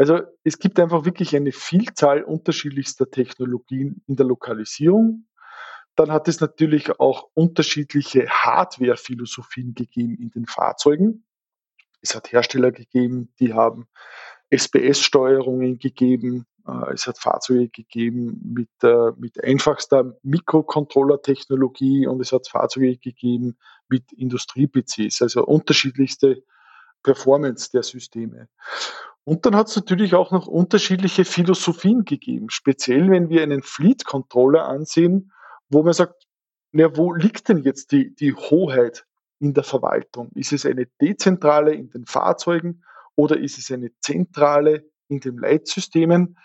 [0.00, 5.26] Also es gibt einfach wirklich eine Vielzahl unterschiedlichster Technologien in der Lokalisierung.
[5.94, 11.26] Dann hat es natürlich auch unterschiedliche Hardware-Philosophien gegeben in den Fahrzeugen.
[12.00, 13.88] Es hat Hersteller gegeben, die haben
[14.48, 16.46] SPS-Steuerungen gegeben.
[16.66, 23.58] Äh, es hat Fahrzeuge gegeben mit, äh, mit einfachster Mikrocontroller-Technologie und es hat Fahrzeuge gegeben
[23.90, 26.42] mit Industrie-PCs, also unterschiedlichste
[27.02, 28.48] Performance der Systeme.
[29.30, 34.66] Und dann hat es natürlich auch noch unterschiedliche Philosophien gegeben, speziell wenn wir einen Fleet-Controller
[34.66, 35.30] ansehen,
[35.68, 36.26] wo man sagt,
[36.72, 39.06] na, wo liegt denn jetzt die, die Hoheit
[39.38, 40.32] in der Verwaltung?
[40.34, 42.82] Ist es eine dezentrale in den Fahrzeugen
[43.14, 46.36] oder ist es eine Zentrale in den Leitsystemen?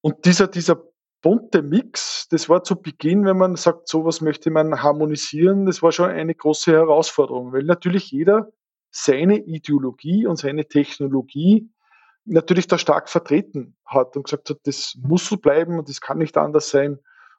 [0.00, 0.82] Und dieser, dieser
[1.22, 5.92] bunte Mix, das war zu Beginn, wenn man sagt, sowas möchte man harmonisieren, das war
[5.92, 8.50] schon eine große Herausforderung, weil natürlich jeder
[8.90, 11.70] seine Ideologie und seine Technologie
[12.24, 16.18] natürlich da stark vertreten hat und gesagt hat, das muss so bleiben und das kann
[16.18, 16.98] nicht anders sein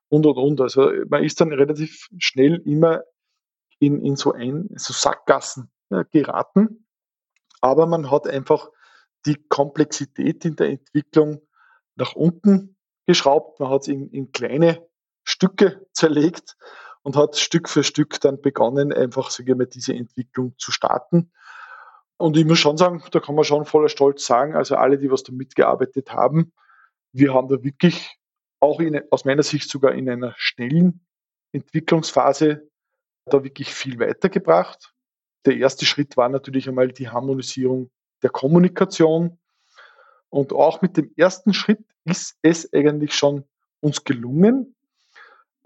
[0.10, 0.62] und und und.
[0.62, 3.02] Also man ist dann relativ schnell immer
[3.80, 6.88] in, in so ein, so Sackgassen ja, geraten.
[7.62, 8.70] Aber man hat einfach
[9.26, 11.42] die Komplexität in der Entwicklung
[11.96, 13.60] nach unten geschraubt.
[13.60, 14.88] Man hat es in, in kleine
[15.24, 16.58] Stücke zerlegt
[17.04, 21.32] und hat Stück für Stück dann begonnen, einfach sage ich mal, diese Entwicklung zu starten.
[22.18, 25.10] Und ich muss schon sagen, da kann man schon voller Stolz sagen, also alle, die
[25.10, 26.54] was da mitgearbeitet haben,
[27.14, 28.18] wir haben da wirklich
[28.60, 31.06] auch in, aus meiner Sicht sogar in einer schnellen
[31.52, 32.70] Entwicklungsphase
[33.26, 34.94] da wirklich viel weitergebracht.
[35.46, 37.90] Der erste Schritt war natürlich einmal die Harmonisierung
[38.22, 39.40] der Kommunikation.
[40.30, 43.44] Und auch mit dem ersten Schritt ist es eigentlich schon
[43.82, 44.76] uns gelungen,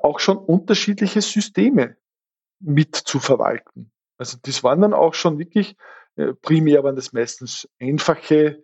[0.06, 1.98] auch schon unterschiedliche Systeme
[2.60, 3.92] mit zu verwalten.
[4.18, 5.76] Also das waren dann auch schon wirklich,
[6.16, 8.64] äh, primär waren das meistens einfache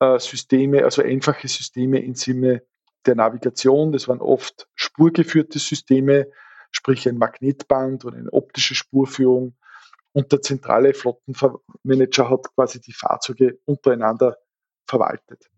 [0.00, 2.64] äh, Systeme, also einfache Systeme im Sinne
[3.06, 3.92] der Navigation.
[3.92, 6.26] Das waren oft spurgeführte Systeme,
[6.72, 9.56] sprich ein Magnetband oder eine optische Spurführung.
[10.12, 14.36] Und der zentrale Flottenmanager hat quasi die Fahrzeuge untereinander
[14.86, 15.48] verwaltet.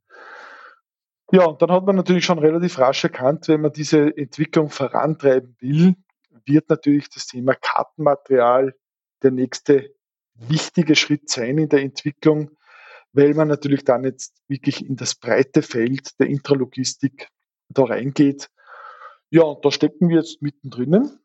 [1.35, 5.57] Ja, und dann hat man natürlich schon relativ rasch erkannt, wenn man diese Entwicklung vorantreiben
[5.61, 5.95] will,
[6.45, 8.75] wird natürlich das Thema Kartenmaterial
[9.23, 9.95] der nächste
[10.35, 12.51] wichtige Schritt sein in der Entwicklung,
[13.15, 17.29] weil man natürlich dann jetzt wirklich in das breite Feld der Intralogistik
[17.71, 18.51] da reingeht.
[19.31, 21.19] Ja, und da stecken wir jetzt mittendrin.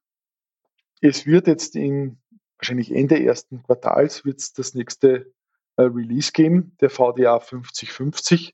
[1.02, 2.22] Es wird jetzt in
[2.58, 5.34] wahrscheinlich Ende ersten Quartals wird es das nächste
[5.76, 8.54] äh, Release geben, der VDA 5050.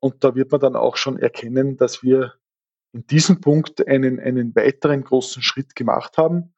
[0.00, 2.34] Und da wird man dann auch schon erkennen, dass wir
[2.92, 6.54] in diesem Punkt einen, einen weiteren großen Schritt gemacht haben.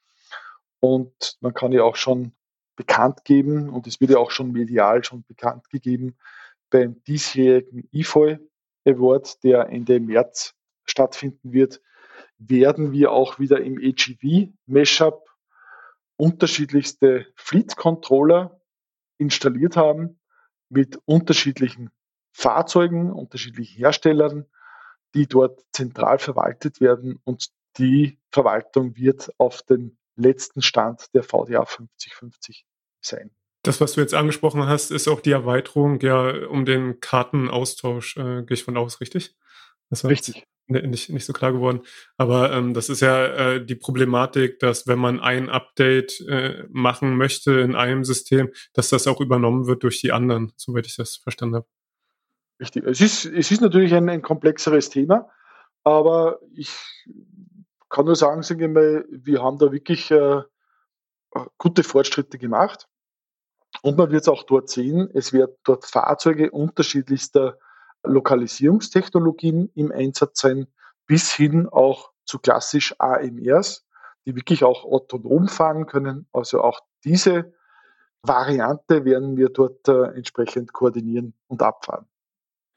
[0.80, 2.32] Und man kann ja auch schon
[2.76, 6.16] bekannt geben, und es wird ja auch schon medial schon bekannt gegeben,
[6.70, 8.38] beim diesjährigen IFOI
[8.86, 11.80] Award, der Ende März stattfinden wird,
[12.38, 15.28] werden wir auch wieder im AGV Mashup
[16.16, 18.60] unterschiedlichste Fleet Controller
[19.18, 20.20] installiert haben
[20.68, 21.90] mit unterschiedlichen
[22.38, 24.46] Fahrzeugen, unterschiedlichen Herstellern,
[25.12, 27.48] die dort zentral verwaltet werden und
[27.78, 32.64] die Verwaltung wird auf den letzten Stand der VDA 5050
[33.00, 33.32] sein.
[33.64, 38.44] Das, was du jetzt angesprochen hast, ist auch die Erweiterung ja um den Kartenaustausch, äh,
[38.44, 39.34] gehe ich von aus, richtig?
[40.04, 40.46] richtig.
[40.68, 41.80] Nicht, nicht so klar geworden.
[42.18, 47.16] Aber ähm, das ist ja äh, die Problematik, dass wenn man ein Update äh, machen
[47.16, 51.16] möchte in einem System, dass das auch übernommen wird durch die anderen, soweit ich das
[51.16, 51.66] verstanden habe.
[52.60, 52.84] Richtig.
[52.84, 55.30] Es ist, es ist natürlich ein, ein komplexeres Thema,
[55.84, 56.74] aber ich
[57.88, 60.42] kann nur sagen, sagen wir, wir haben da wirklich äh,
[61.56, 62.88] gute Fortschritte gemacht.
[63.82, 67.58] Und man wird es auch dort sehen, es werden dort Fahrzeuge unterschiedlichster
[68.02, 70.66] Lokalisierungstechnologien im Einsatz sein,
[71.06, 73.86] bis hin auch zu klassisch AMRs,
[74.26, 76.26] die wirklich auch autonom fahren können.
[76.32, 77.52] Also auch diese
[78.22, 82.06] Variante werden wir dort äh, entsprechend koordinieren und abfahren.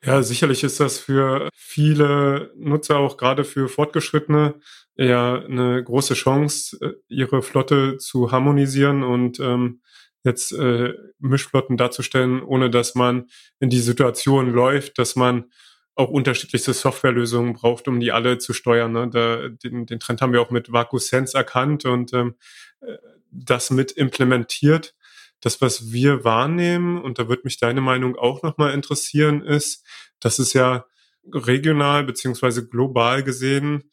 [0.03, 4.55] Ja, sicherlich ist das für viele Nutzer, auch gerade für Fortgeschrittene,
[4.97, 9.81] ja eine große Chance, äh, ihre Flotte zu harmonisieren und ähm,
[10.23, 13.27] jetzt äh, Mischflotten darzustellen, ohne dass man
[13.59, 15.51] in die Situation läuft, dass man
[15.95, 18.93] auch unterschiedlichste Softwarelösungen braucht, um die alle zu steuern.
[18.93, 19.09] Ne?
[19.09, 22.35] Da, den, den Trend haben wir auch mit VacuSense erkannt und ähm,
[22.81, 22.97] äh,
[23.31, 24.95] das mit implementiert
[25.41, 29.85] das, was wir wahrnehmen, und da würde mich deine Meinung auch nochmal interessieren, ist,
[30.19, 30.85] dass es ja
[31.33, 33.91] regional beziehungsweise global gesehen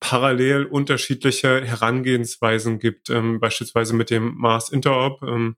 [0.00, 5.56] parallel unterschiedliche Herangehensweisen gibt, ähm, beispielsweise mit dem Mars Interop ähm,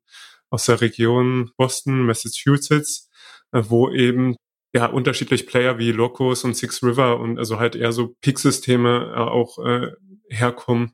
[0.51, 3.09] aus der Region Boston, Massachusetts,
[3.53, 4.37] äh, wo eben
[4.75, 9.19] ja unterschiedlich Player wie Locos und Six River und also halt eher so Peak-Systeme äh,
[9.19, 9.93] auch äh,
[10.29, 10.93] herkommen.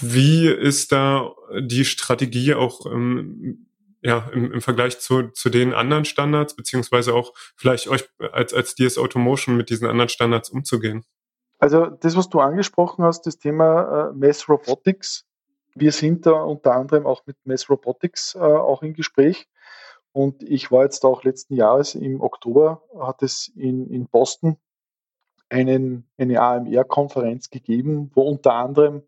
[0.00, 3.66] Wie ist da die Strategie auch ähm,
[4.02, 8.74] ja, im, im Vergleich zu, zu den anderen Standards, beziehungsweise auch vielleicht euch als, als
[8.74, 11.04] DS Automotion mit diesen anderen Standards umzugehen?
[11.58, 15.24] Also das, was du angesprochen hast, das Thema äh, Mass Robotics.
[15.74, 19.48] Wir sind da unter anderem auch mit Mass Robotics äh, auch im Gespräch.
[20.12, 24.56] Und ich war jetzt auch letzten Jahres im Oktober, hat es in, in Boston
[25.48, 29.02] einen, eine AMR-Konferenz gegeben, wo unter anderem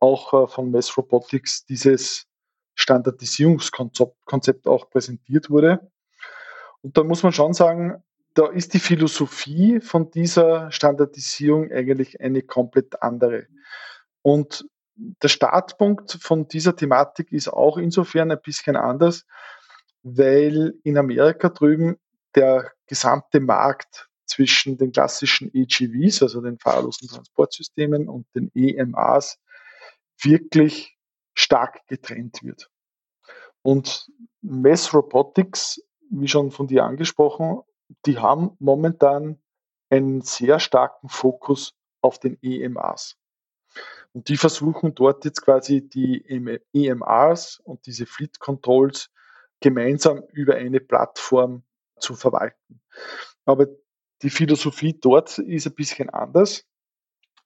[0.00, 2.26] auch äh, von Mass Robotics dieses
[2.74, 5.90] Standardisierungskonzept Konzept auch präsentiert wurde.
[6.82, 8.02] Und da muss man schon sagen,
[8.34, 13.46] da ist die Philosophie von dieser Standardisierung eigentlich eine komplett andere.
[14.20, 19.24] Und der Startpunkt von dieser Thematik ist auch insofern ein bisschen anders,
[20.02, 21.96] weil in Amerika drüben
[22.34, 29.38] der gesamte Markt zwischen den klassischen EGVs, also den fahrlosen Transportsystemen und den EMAs
[30.20, 30.96] wirklich
[31.34, 32.70] stark getrennt wird.
[33.62, 34.10] Und
[34.42, 37.62] Mess Robotics, wie schon von dir angesprochen,
[38.06, 39.42] die haben momentan
[39.90, 43.16] einen sehr starken Fokus auf den EMAs.
[44.12, 46.24] Und die versuchen dort jetzt quasi die
[46.72, 49.10] EMAs und diese Fleet Controls
[49.60, 51.64] gemeinsam über eine Plattform
[51.98, 52.80] zu verwalten.
[53.44, 53.66] Aber
[54.22, 56.64] die Philosophie dort ist ein bisschen anders.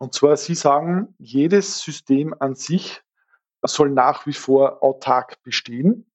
[0.00, 3.02] Und zwar, sie sagen, jedes System an sich
[3.62, 6.10] soll nach wie vor autark bestehen.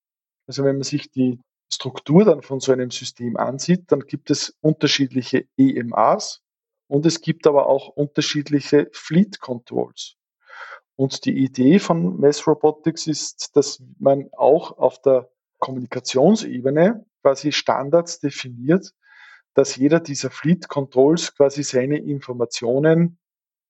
[0.47, 1.39] Also wenn man sich die
[1.71, 6.41] Struktur dann von so einem System ansieht, dann gibt es unterschiedliche EMAs
[6.87, 10.15] und es gibt aber auch unterschiedliche Fleet Controls.
[10.95, 18.19] Und die Idee von Mass Robotics ist, dass man auch auf der Kommunikationsebene quasi Standards
[18.19, 18.93] definiert,
[19.53, 23.19] dass jeder dieser Fleet Controls quasi seine Informationen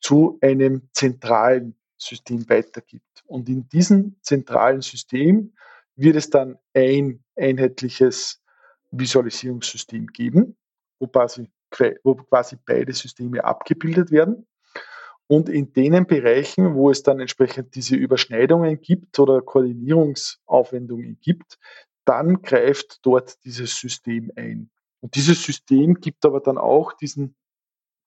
[0.05, 3.23] zu einem zentralen System weitergibt.
[3.25, 5.53] Und in diesem zentralen System
[5.95, 8.39] wird es dann ein einheitliches
[8.91, 10.57] Visualisierungssystem geben,
[10.99, 11.49] wo quasi,
[12.03, 14.45] wo quasi beide Systeme abgebildet werden.
[15.25, 21.57] Und in den Bereichen, wo es dann entsprechend diese Überschneidungen gibt oder Koordinierungsaufwendungen gibt,
[22.05, 24.69] dann greift dort dieses System ein.
[24.99, 27.35] Und dieses System gibt aber dann auch diesen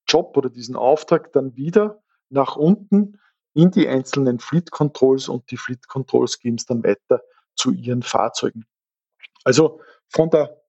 [0.09, 3.21] Job oder diesen Auftrag dann wieder nach unten
[3.55, 7.23] in die einzelnen Fleet Controls und die Fleet Control Schemes dann weiter
[7.57, 8.66] zu ihren Fahrzeugen.
[9.44, 10.61] Also von der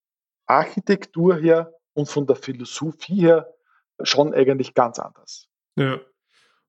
[0.46, 3.54] Architektur her und von der Philosophie her
[4.02, 5.48] schon eigentlich ganz anders.
[5.76, 6.00] Ja.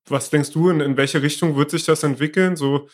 [0.05, 2.55] Was denkst du, in, in welche Richtung wird sich das entwickeln?
[2.55, 2.89] So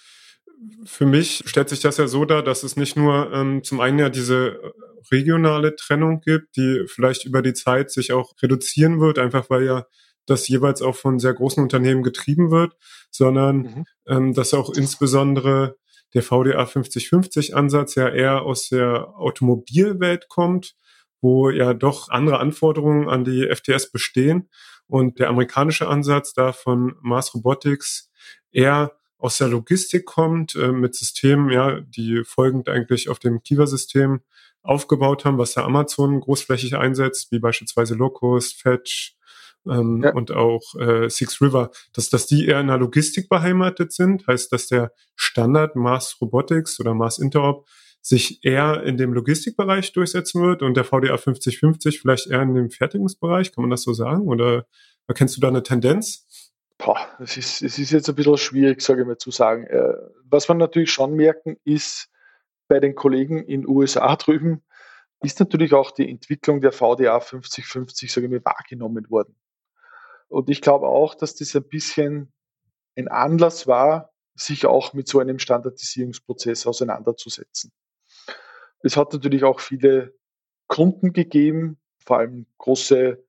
[0.86, 4.00] für mich stellt sich das ja so dar, dass es nicht nur ähm, zum einen
[4.00, 4.60] ja diese
[5.12, 9.86] regionale Trennung gibt, die vielleicht über die Zeit sich auch reduzieren wird, einfach weil ja
[10.26, 12.76] das jeweils auch von sehr großen Unternehmen getrieben wird,
[13.12, 13.86] sondern mhm.
[14.08, 15.78] ähm, dass auch insbesondere
[16.14, 20.76] der VDA 5050 Ansatz ja eher aus der Automobilwelt kommt,
[21.22, 24.50] wo ja doch andere Anforderungen an die FTS bestehen
[24.88, 28.12] und der amerikanische Ansatz da von Mars Robotics
[28.52, 34.22] eher aus der Logistik kommt, äh, mit Systemen, ja, die folgend eigentlich auf dem Kiva-System
[34.62, 39.16] aufgebaut haben, was der Amazon großflächig einsetzt, wie beispielsweise Locust, Fetch
[39.68, 40.14] ähm, ja.
[40.14, 44.52] und auch äh, Six River, dass, dass die eher in der Logistik beheimatet sind, heißt,
[44.52, 47.68] dass der Standard Mars Robotics oder Mars Interop
[48.02, 52.70] sich eher in dem Logistikbereich durchsetzen wird und der VDA 5050 vielleicht eher in dem
[52.70, 54.28] Fertigungsbereich, kann man das so sagen?
[54.28, 54.66] Oder
[55.08, 56.26] erkennst du da eine Tendenz?
[56.78, 59.66] Boah, es ist, es ist jetzt ein bisschen schwierig, sage ich mal, zu sagen.
[59.66, 62.10] Äh, was wir natürlich schon merken, ist
[62.68, 64.64] bei den Kollegen in USA drüben,
[65.22, 69.36] ist natürlich auch die Entwicklung der VDA 5050, sage ich mal, wahrgenommen worden.
[70.28, 72.32] Und ich glaube auch, dass das ein bisschen
[72.96, 77.72] ein Anlass war, sich auch mit so einem Standardisierungsprozess auseinanderzusetzen.
[78.82, 80.14] Es hat natürlich auch viele
[80.68, 83.24] Kunden gegeben, vor allem große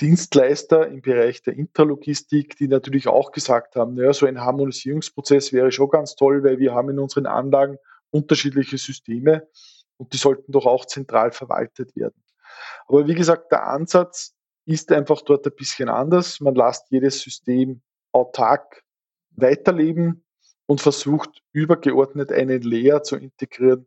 [0.00, 5.72] Dienstleister im Bereich der Interlogistik, die natürlich auch gesagt haben, naja, so ein Harmonisierungsprozess wäre
[5.72, 7.78] schon ganz toll, weil wir haben in unseren Anlagen
[8.10, 9.48] unterschiedliche Systeme
[9.96, 12.22] und die sollten doch auch zentral verwaltet werden.
[12.86, 14.34] Aber wie gesagt, der Ansatz
[14.64, 16.40] ist einfach dort ein bisschen anders.
[16.40, 17.82] Man lässt jedes System
[18.12, 18.84] autark
[19.30, 20.24] weiterleben
[20.66, 23.86] und versucht übergeordnet einen Layer zu integrieren,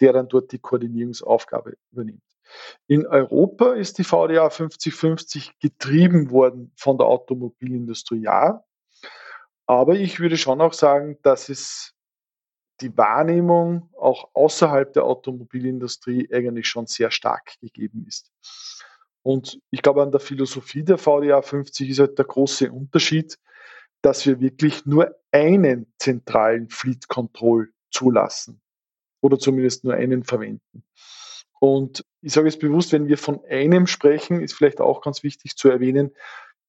[0.00, 2.22] der dann dort die Koordinierungsaufgabe übernimmt.
[2.86, 8.64] In Europa ist die VDA 5050 getrieben worden von der Automobilindustrie, ja.
[9.66, 11.94] Aber ich würde schon auch sagen, dass es
[12.80, 18.30] die Wahrnehmung auch außerhalb der Automobilindustrie eigentlich schon sehr stark gegeben ist.
[19.22, 23.38] Und ich glaube, an der Philosophie der VDA 50 ist halt der große Unterschied,
[24.00, 28.60] dass wir wirklich nur einen zentralen Fleet Control zulassen
[29.20, 30.84] oder zumindest nur einen verwenden.
[31.60, 35.56] Und ich sage es bewusst, wenn wir von einem sprechen, ist vielleicht auch ganz wichtig
[35.56, 36.14] zu erwähnen,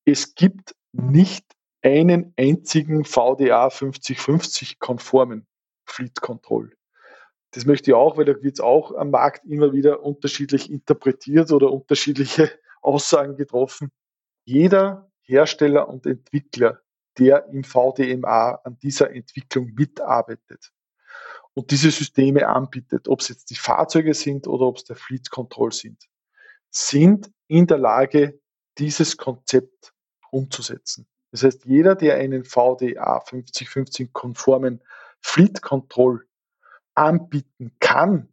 [0.06, 1.46] es gibt nicht
[1.82, 5.46] einen einzigen VDA 5050 konformen
[5.84, 6.72] Fleet Control.
[7.52, 11.52] Das möchte ich auch, weil da wird es auch am Markt immer wieder unterschiedlich interpretiert
[11.52, 12.50] oder unterschiedliche
[12.82, 13.92] Aussagen getroffen.
[14.46, 16.80] Jeder Hersteller und Entwickler,
[17.18, 20.72] der im VDMA an dieser Entwicklung mitarbeitet,
[21.60, 25.30] und diese Systeme anbietet, ob es jetzt die Fahrzeuge sind oder ob es der Fleet
[25.30, 26.08] Control sind,
[26.70, 28.40] sind in der Lage,
[28.78, 29.94] dieses Konzept
[30.32, 31.06] umzusetzen.
[31.32, 34.82] Das heißt, jeder, der einen VDA 5050 konformen
[35.20, 36.26] Fleet Control
[36.96, 38.30] anbieten kann,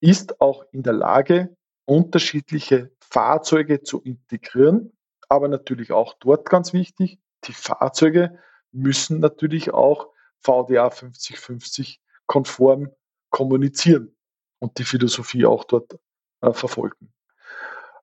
[0.00, 4.92] ist auch in der Lage, unterschiedliche Fahrzeuge zu integrieren,
[5.30, 8.38] aber natürlich auch dort ganz wichtig, die Fahrzeuge
[8.70, 12.90] müssen natürlich auch VDA 5050 konform
[13.30, 14.14] kommunizieren
[14.60, 15.98] und die Philosophie auch dort
[16.40, 17.12] äh, verfolgen.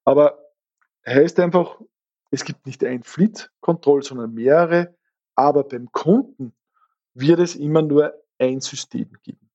[0.04, 0.38] Aber
[1.06, 1.80] heißt einfach,
[2.32, 4.96] es gibt nicht ein Fleet Control, sondern mehrere,
[5.36, 6.54] aber beim Kunden
[7.14, 9.50] wird es immer nur ein System geben.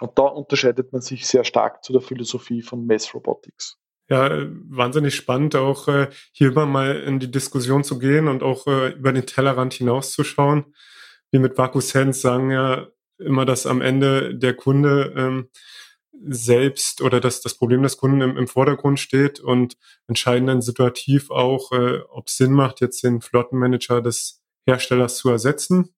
[0.00, 3.76] Und da unterscheidet man sich sehr stark zu der Philosophie von Mass Robotics.
[4.08, 4.28] Ja,
[4.68, 9.12] wahnsinnig spannend, auch äh, hier mal in die Diskussion zu gehen und auch äh, über
[9.12, 10.74] den Tellerrand hinauszuschauen.
[11.30, 12.88] Wir mit VacuSense sagen ja
[13.20, 15.48] immer, dass am Ende der Kunde ähm,
[16.22, 21.30] selbst oder dass das Problem des Kunden im, im Vordergrund steht und entscheiden dann situativ
[21.30, 25.94] auch, äh, ob es Sinn macht, jetzt den Flottenmanager des Herstellers zu ersetzen.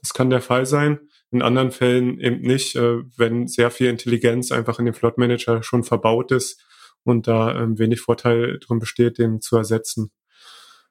[0.00, 1.00] Das kann der Fall sein.
[1.30, 5.84] In anderen Fällen eben nicht, äh, wenn sehr viel Intelligenz einfach in dem Flottenmanager schon
[5.84, 6.64] verbaut ist
[7.04, 10.10] und da ähm, wenig Vorteil drin besteht, den zu ersetzen.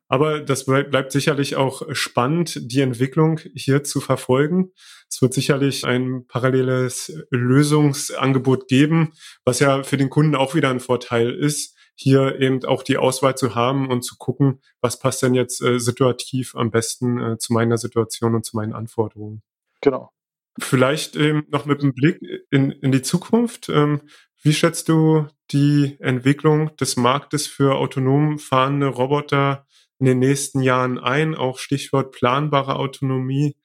[0.09, 4.71] Aber das bleibt sicherlich auch spannend, die Entwicklung hier zu verfolgen.
[5.07, 9.13] Es wird sicherlich ein paralleles Lösungsangebot geben,
[9.45, 13.35] was ja für den Kunden auch wieder ein Vorteil ist, hier eben auch die Auswahl
[13.35, 17.53] zu haben und zu gucken, was passt denn jetzt äh, situativ am besten äh, zu
[17.53, 19.43] meiner Situation und zu meinen Anforderungen.
[19.81, 20.11] Genau.
[20.57, 23.69] Vielleicht ähm, noch mit einem Blick in, in die Zukunft.
[23.69, 24.01] Ähm,
[24.41, 29.67] wie schätzt du die Entwicklung des Marktes für autonom fahrende Roboter
[29.99, 31.35] in den nächsten Jahren ein?
[31.35, 33.55] Auch Stichwort planbare Autonomie,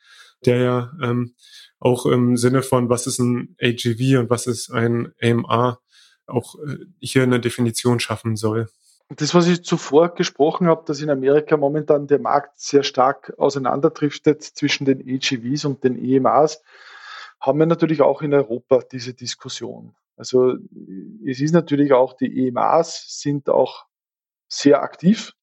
[0.44, 1.34] der ja ähm,
[1.78, 5.80] auch im Sinne von, was ist ein AGV und was ist ein AMR,
[6.26, 8.68] auch äh, hier eine Definition schaffen soll.
[9.08, 14.42] Das, was ich zuvor gesprochen habe, dass in Amerika momentan der Markt sehr stark auseinanderdriftet
[14.42, 16.62] zwischen den AGVs und den EMAs,
[17.38, 19.94] haben wir natürlich auch in Europa diese Diskussion.
[20.16, 20.54] Also
[21.26, 23.84] es ist natürlich auch, die EMAs sind auch
[24.48, 25.34] sehr aktiv,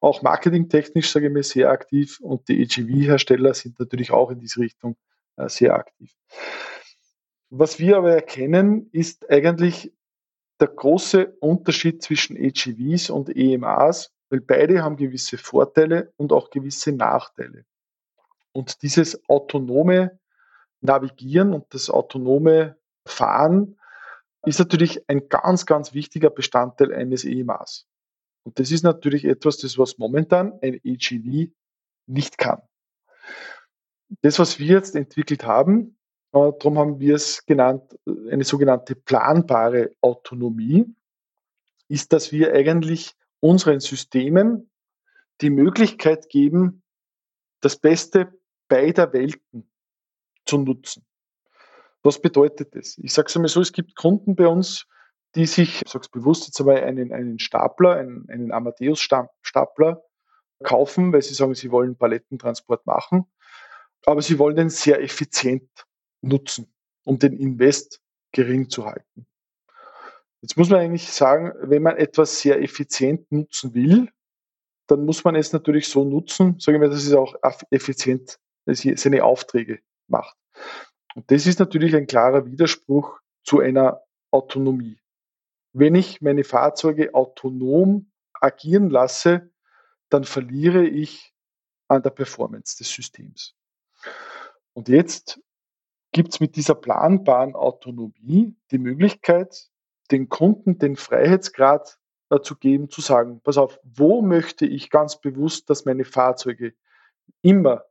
[0.00, 4.60] auch marketingtechnisch, sage ich mal, sehr aktiv und die EGV-Hersteller sind natürlich auch in diese
[4.60, 4.96] Richtung
[5.36, 6.14] äh, sehr aktiv.
[7.50, 9.92] Was wir aber erkennen, ist eigentlich
[10.60, 16.92] der große Unterschied zwischen EGVs und EMAs, weil beide haben gewisse Vorteile und auch gewisse
[16.92, 17.64] Nachteile.
[18.52, 20.18] Und dieses autonome
[20.80, 22.76] Navigieren und das autonome
[23.06, 23.78] Fahren
[24.44, 27.87] ist natürlich ein ganz, ganz wichtiger Bestandteil eines EMAs.
[28.48, 31.52] Und das ist natürlich etwas, das was momentan ein AGV
[32.06, 32.62] nicht kann.
[34.22, 35.98] Das, was wir jetzt entwickelt haben,
[36.32, 40.86] äh, darum haben wir es genannt, äh, eine sogenannte planbare Autonomie,
[41.88, 44.70] ist, dass wir eigentlich unseren Systemen
[45.42, 46.82] die Möglichkeit geben,
[47.60, 48.32] das Beste
[48.66, 49.70] beider Welten
[50.46, 51.04] zu nutzen.
[52.02, 52.96] Was bedeutet das?
[52.96, 54.86] Ich sage es einmal so, es gibt Kunden bei uns,
[55.34, 60.02] die sich, ich sage es bewusst jetzt einmal, einen, einen Stapler, einen, einen Amadeus-Stapler
[60.62, 63.26] kaufen, weil sie sagen, sie wollen Palettentransport machen,
[64.06, 65.70] aber sie wollen den sehr effizient
[66.22, 66.72] nutzen,
[67.04, 68.00] um den Invest
[68.32, 69.26] gering zu halten.
[70.40, 74.08] Jetzt muss man eigentlich sagen, wenn man etwas sehr effizient nutzen will,
[74.86, 77.34] dann muss man es natürlich so nutzen, sagen wir, dass es auch
[77.70, 80.36] effizient seine Aufträge macht.
[81.14, 84.98] Und das ist natürlich ein klarer Widerspruch zu einer Autonomie.
[85.72, 89.50] Wenn ich meine Fahrzeuge autonom agieren lasse,
[90.08, 91.34] dann verliere ich
[91.88, 93.54] an der Performance des Systems.
[94.72, 95.40] Und jetzt
[96.12, 99.68] gibt es mit dieser planbaren Autonomie die Möglichkeit,
[100.10, 101.98] den Kunden den Freiheitsgrad
[102.28, 106.74] dazu geben, zu sagen, pass auf, wo möchte ich ganz bewusst, dass meine Fahrzeuge
[107.42, 107.84] immer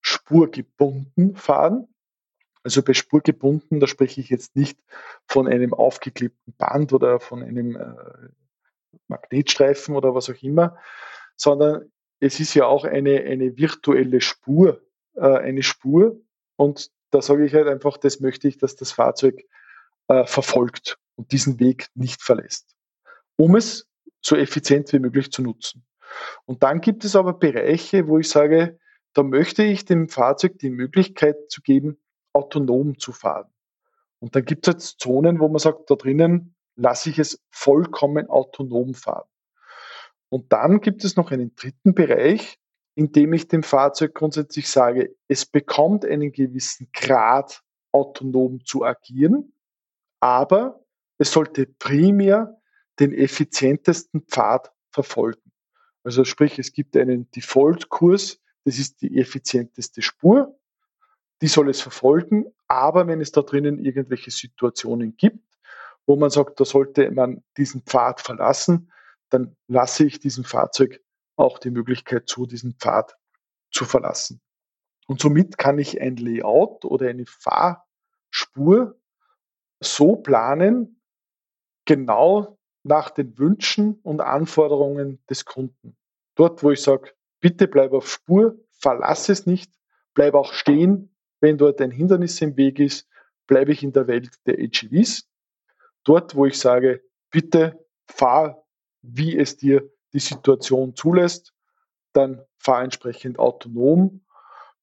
[0.00, 1.91] spurgebunden fahren
[2.64, 4.78] also bei spurgebunden, da spreche ich jetzt nicht
[5.26, 8.28] von einem aufgeklebten Band oder von einem äh,
[9.08, 10.76] Magnetstreifen oder was auch immer,
[11.36, 11.90] sondern
[12.20, 14.80] es ist ja auch eine, eine virtuelle Spur,
[15.14, 16.20] äh, eine Spur.
[16.56, 19.42] Und da sage ich halt einfach, das möchte ich, dass das Fahrzeug
[20.08, 22.76] äh, verfolgt und diesen Weg nicht verlässt,
[23.36, 23.88] um es
[24.20, 25.84] so effizient wie möglich zu nutzen.
[26.44, 28.78] Und dann gibt es aber Bereiche, wo ich sage,
[29.14, 31.98] da möchte ich dem Fahrzeug die Möglichkeit zu geben,
[32.32, 33.50] autonom zu fahren.
[34.20, 38.28] Und dann gibt es jetzt Zonen, wo man sagt, da drinnen lasse ich es vollkommen
[38.28, 39.28] autonom fahren.
[40.28, 42.58] Und dann gibt es noch einen dritten Bereich,
[42.94, 47.62] in dem ich dem Fahrzeug grundsätzlich sage, es bekommt einen gewissen Grad
[47.92, 49.52] autonom zu agieren,
[50.20, 50.84] aber
[51.18, 52.60] es sollte primär
[52.98, 55.52] den effizientesten Pfad verfolgen.
[56.04, 60.58] Also sprich, es gibt einen Default-Kurs, das ist die effizienteste Spur,
[61.42, 65.44] die soll es verfolgen, aber wenn es da drinnen irgendwelche Situationen gibt,
[66.06, 68.92] wo man sagt, da sollte man diesen Pfad verlassen,
[69.28, 71.00] dann lasse ich diesem Fahrzeug
[71.36, 73.16] auch die Möglichkeit zu, diesen Pfad
[73.72, 74.40] zu verlassen.
[75.08, 78.96] Und somit kann ich ein Layout oder eine Fahrspur
[79.80, 81.02] so planen,
[81.86, 85.96] genau nach den Wünschen und Anforderungen des Kunden.
[86.36, 89.72] Dort, wo ich sage, bitte bleib auf Spur, verlass es nicht,
[90.14, 91.11] bleib auch stehen,
[91.42, 93.08] wenn dort ein Hindernis im Weg ist,
[93.46, 95.28] bleibe ich in der Welt der AGVs.
[96.04, 98.64] Dort, wo ich sage, bitte fahr,
[99.02, 101.52] wie es dir die Situation zulässt,
[102.12, 104.24] dann fahr entsprechend autonom.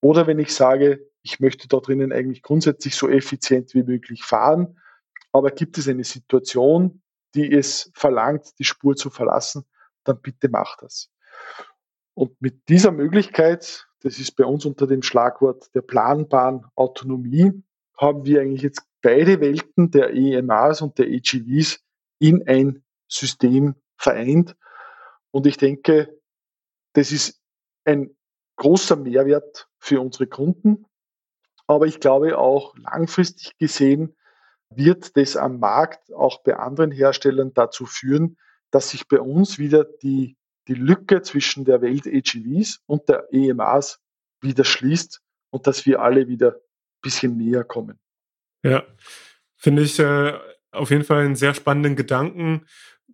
[0.01, 4.79] Oder wenn ich sage, ich möchte da drinnen eigentlich grundsätzlich so effizient wie möglich fahren,
[5.31, 7.01] aber gibt es eine Situation,
[7.35, 9.65] die es verlangt, die Spur zu verlassen,
[10.03, 11.09] dann bitte mach das.
[12.15, 17.63] Und mit dieser Möglichkeit, das ist bei uns unter dem Schlagwort der planbaren Autonomie,
[17.97, 21.79] haben wir eigentlich jetzt beide Welten der EMAs und der AGVs
[22.19, 24.55] in ein System vereint.
[25.31, 26.17] Und ich denke,
[26.93, 27.41] das ist
[27.85, 28.15] ein
[28.55, 30.85] großer Mehrwert für unsere Kunden.
[31.67, 34.15] Aber ich glaube auch langfristig gesehen
[34.69, 38.37] wird das am Markt auch bei anderen Herstellern dazu führen,
[38.71, 40.37] dass sich bei uns wieder die,
[40.67, 43.99] die Lücke zwischen der Welt AGVs und der EMAs
[44.41, 47.99] wieder schließt und dass wir alle wieder ein bisschen näher kommen.
[48.63, 48.83] Ja,
[49.55, 50.33] finde ich äh,
[50.71, 52.65] auf jeden Fall einen sehr spannenden Gedanken.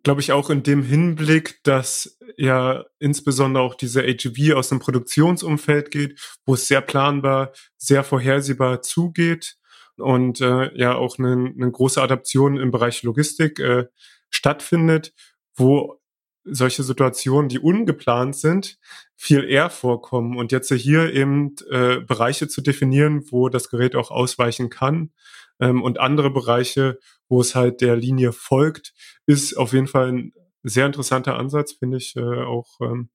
[0.03, 5.89] Glaube ich auch in dem Hinblick, dass ja insbesondere auch diese AGV aus dem Produktionsumfeld
[5.89, 9.57] geht, wo es sehr planbar, sehr vorhersehbar zugeht
[9.97, 13.85] und äh, ja auch eine, eine große Adaption im Bereich Logistik äh,
[14.29, 15.13] stattfindet,
[15.55, 16.01] wo
[16.45, 18.77] solche Situationen, die ungeplant sind,
[19.15, 20.37] viel eher vorkommen.
[20.37, 25.11] Und jetzt hier eben äh, Bereiche zu definieren, wo das Gerät auch ausweichen kann
[25.59, 28.93] ähm, und andere Bereiche, wo es halt der Linie folgt,
[29.25, 30.33] ist auf jeden Fall ein
[30.63, 33.09] sehr interessanter Ansatz, finde ich, äh, auch ähm,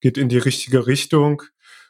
[0.00, 1.42] geht in die richtige Richtung,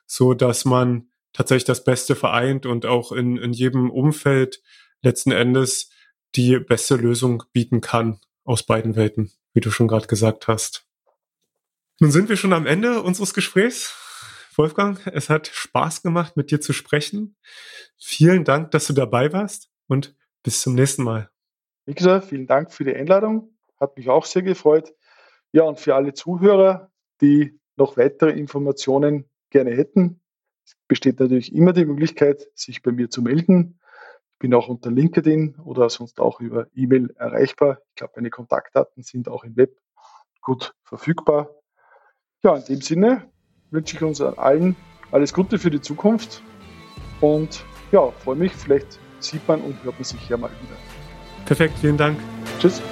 [0.07, 4.63] so dass man tatsächlich das Beste vereint und auch in, in jedem Umfeld
[5.03, 5.91] letzten Endes
[6.35, 10.87] die beste Lösung bieten kann aus beiden Welten, wie du schon gerade gesagt hast.
[12.01, 13.95] Nun sind wir schon am Ende unseres Gesprächs.
[14.57, 17.37] Wolfgang, es hat Spaß gemacht, mit dir zu sprechen.
[17.97, 21.31] Vielen Dank, dass du dabei warst und bis zum nächsten Mal.
[21.87, 23.57] Wie gesagt, vielen Dank für die Einladung.
[23.81, 24.95] Hat mich auch sehr gefreut.
[25.53, 26.91] Ja, und für alle Zuhörer,
[27.21, 30.21] die noch weitere Informationen gerne hätten,
[30.89, 33.81] besteht natürlich immer die Möglichkeit, sich bei mir zu melden.
[34.39, 37.79] Bin auch unter LinkedIn oder sonst auch über E-Mail erreichbar.
[37.91, 39.77] Ich glaube, meine Kontaktdaten sind auch im Web
[40.41, 41.51] gut verfügbar.
[42.43, 43.31] Ja, in dem Sinne
[43.71, 44.77] wünsche ich uns allen
[45.11, 46.43] alles Gute für die Zukunft
[47.21, 48.53] und ja, freue mich.
[48.53, 50.77] Vielleicht sieht man und hört man sich ja mal wieder.
[51.47, 52.19] Perfekt, vielen Dank.
[52.61, 52.83] Tschüss.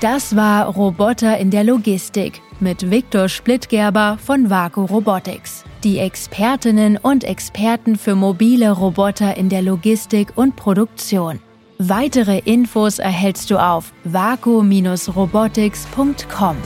[0.00, 5.64] Das war Roboter in der Logistik mit Viktor Splittgerber von Vaku Robotics.
[5.82, 11.40] Die Expertinnen und Experten für mobile Roboter in der Logistik und Produktion.
[11.78, 16.56] Weitere Infos erhältst du auf vaku-robotics.com.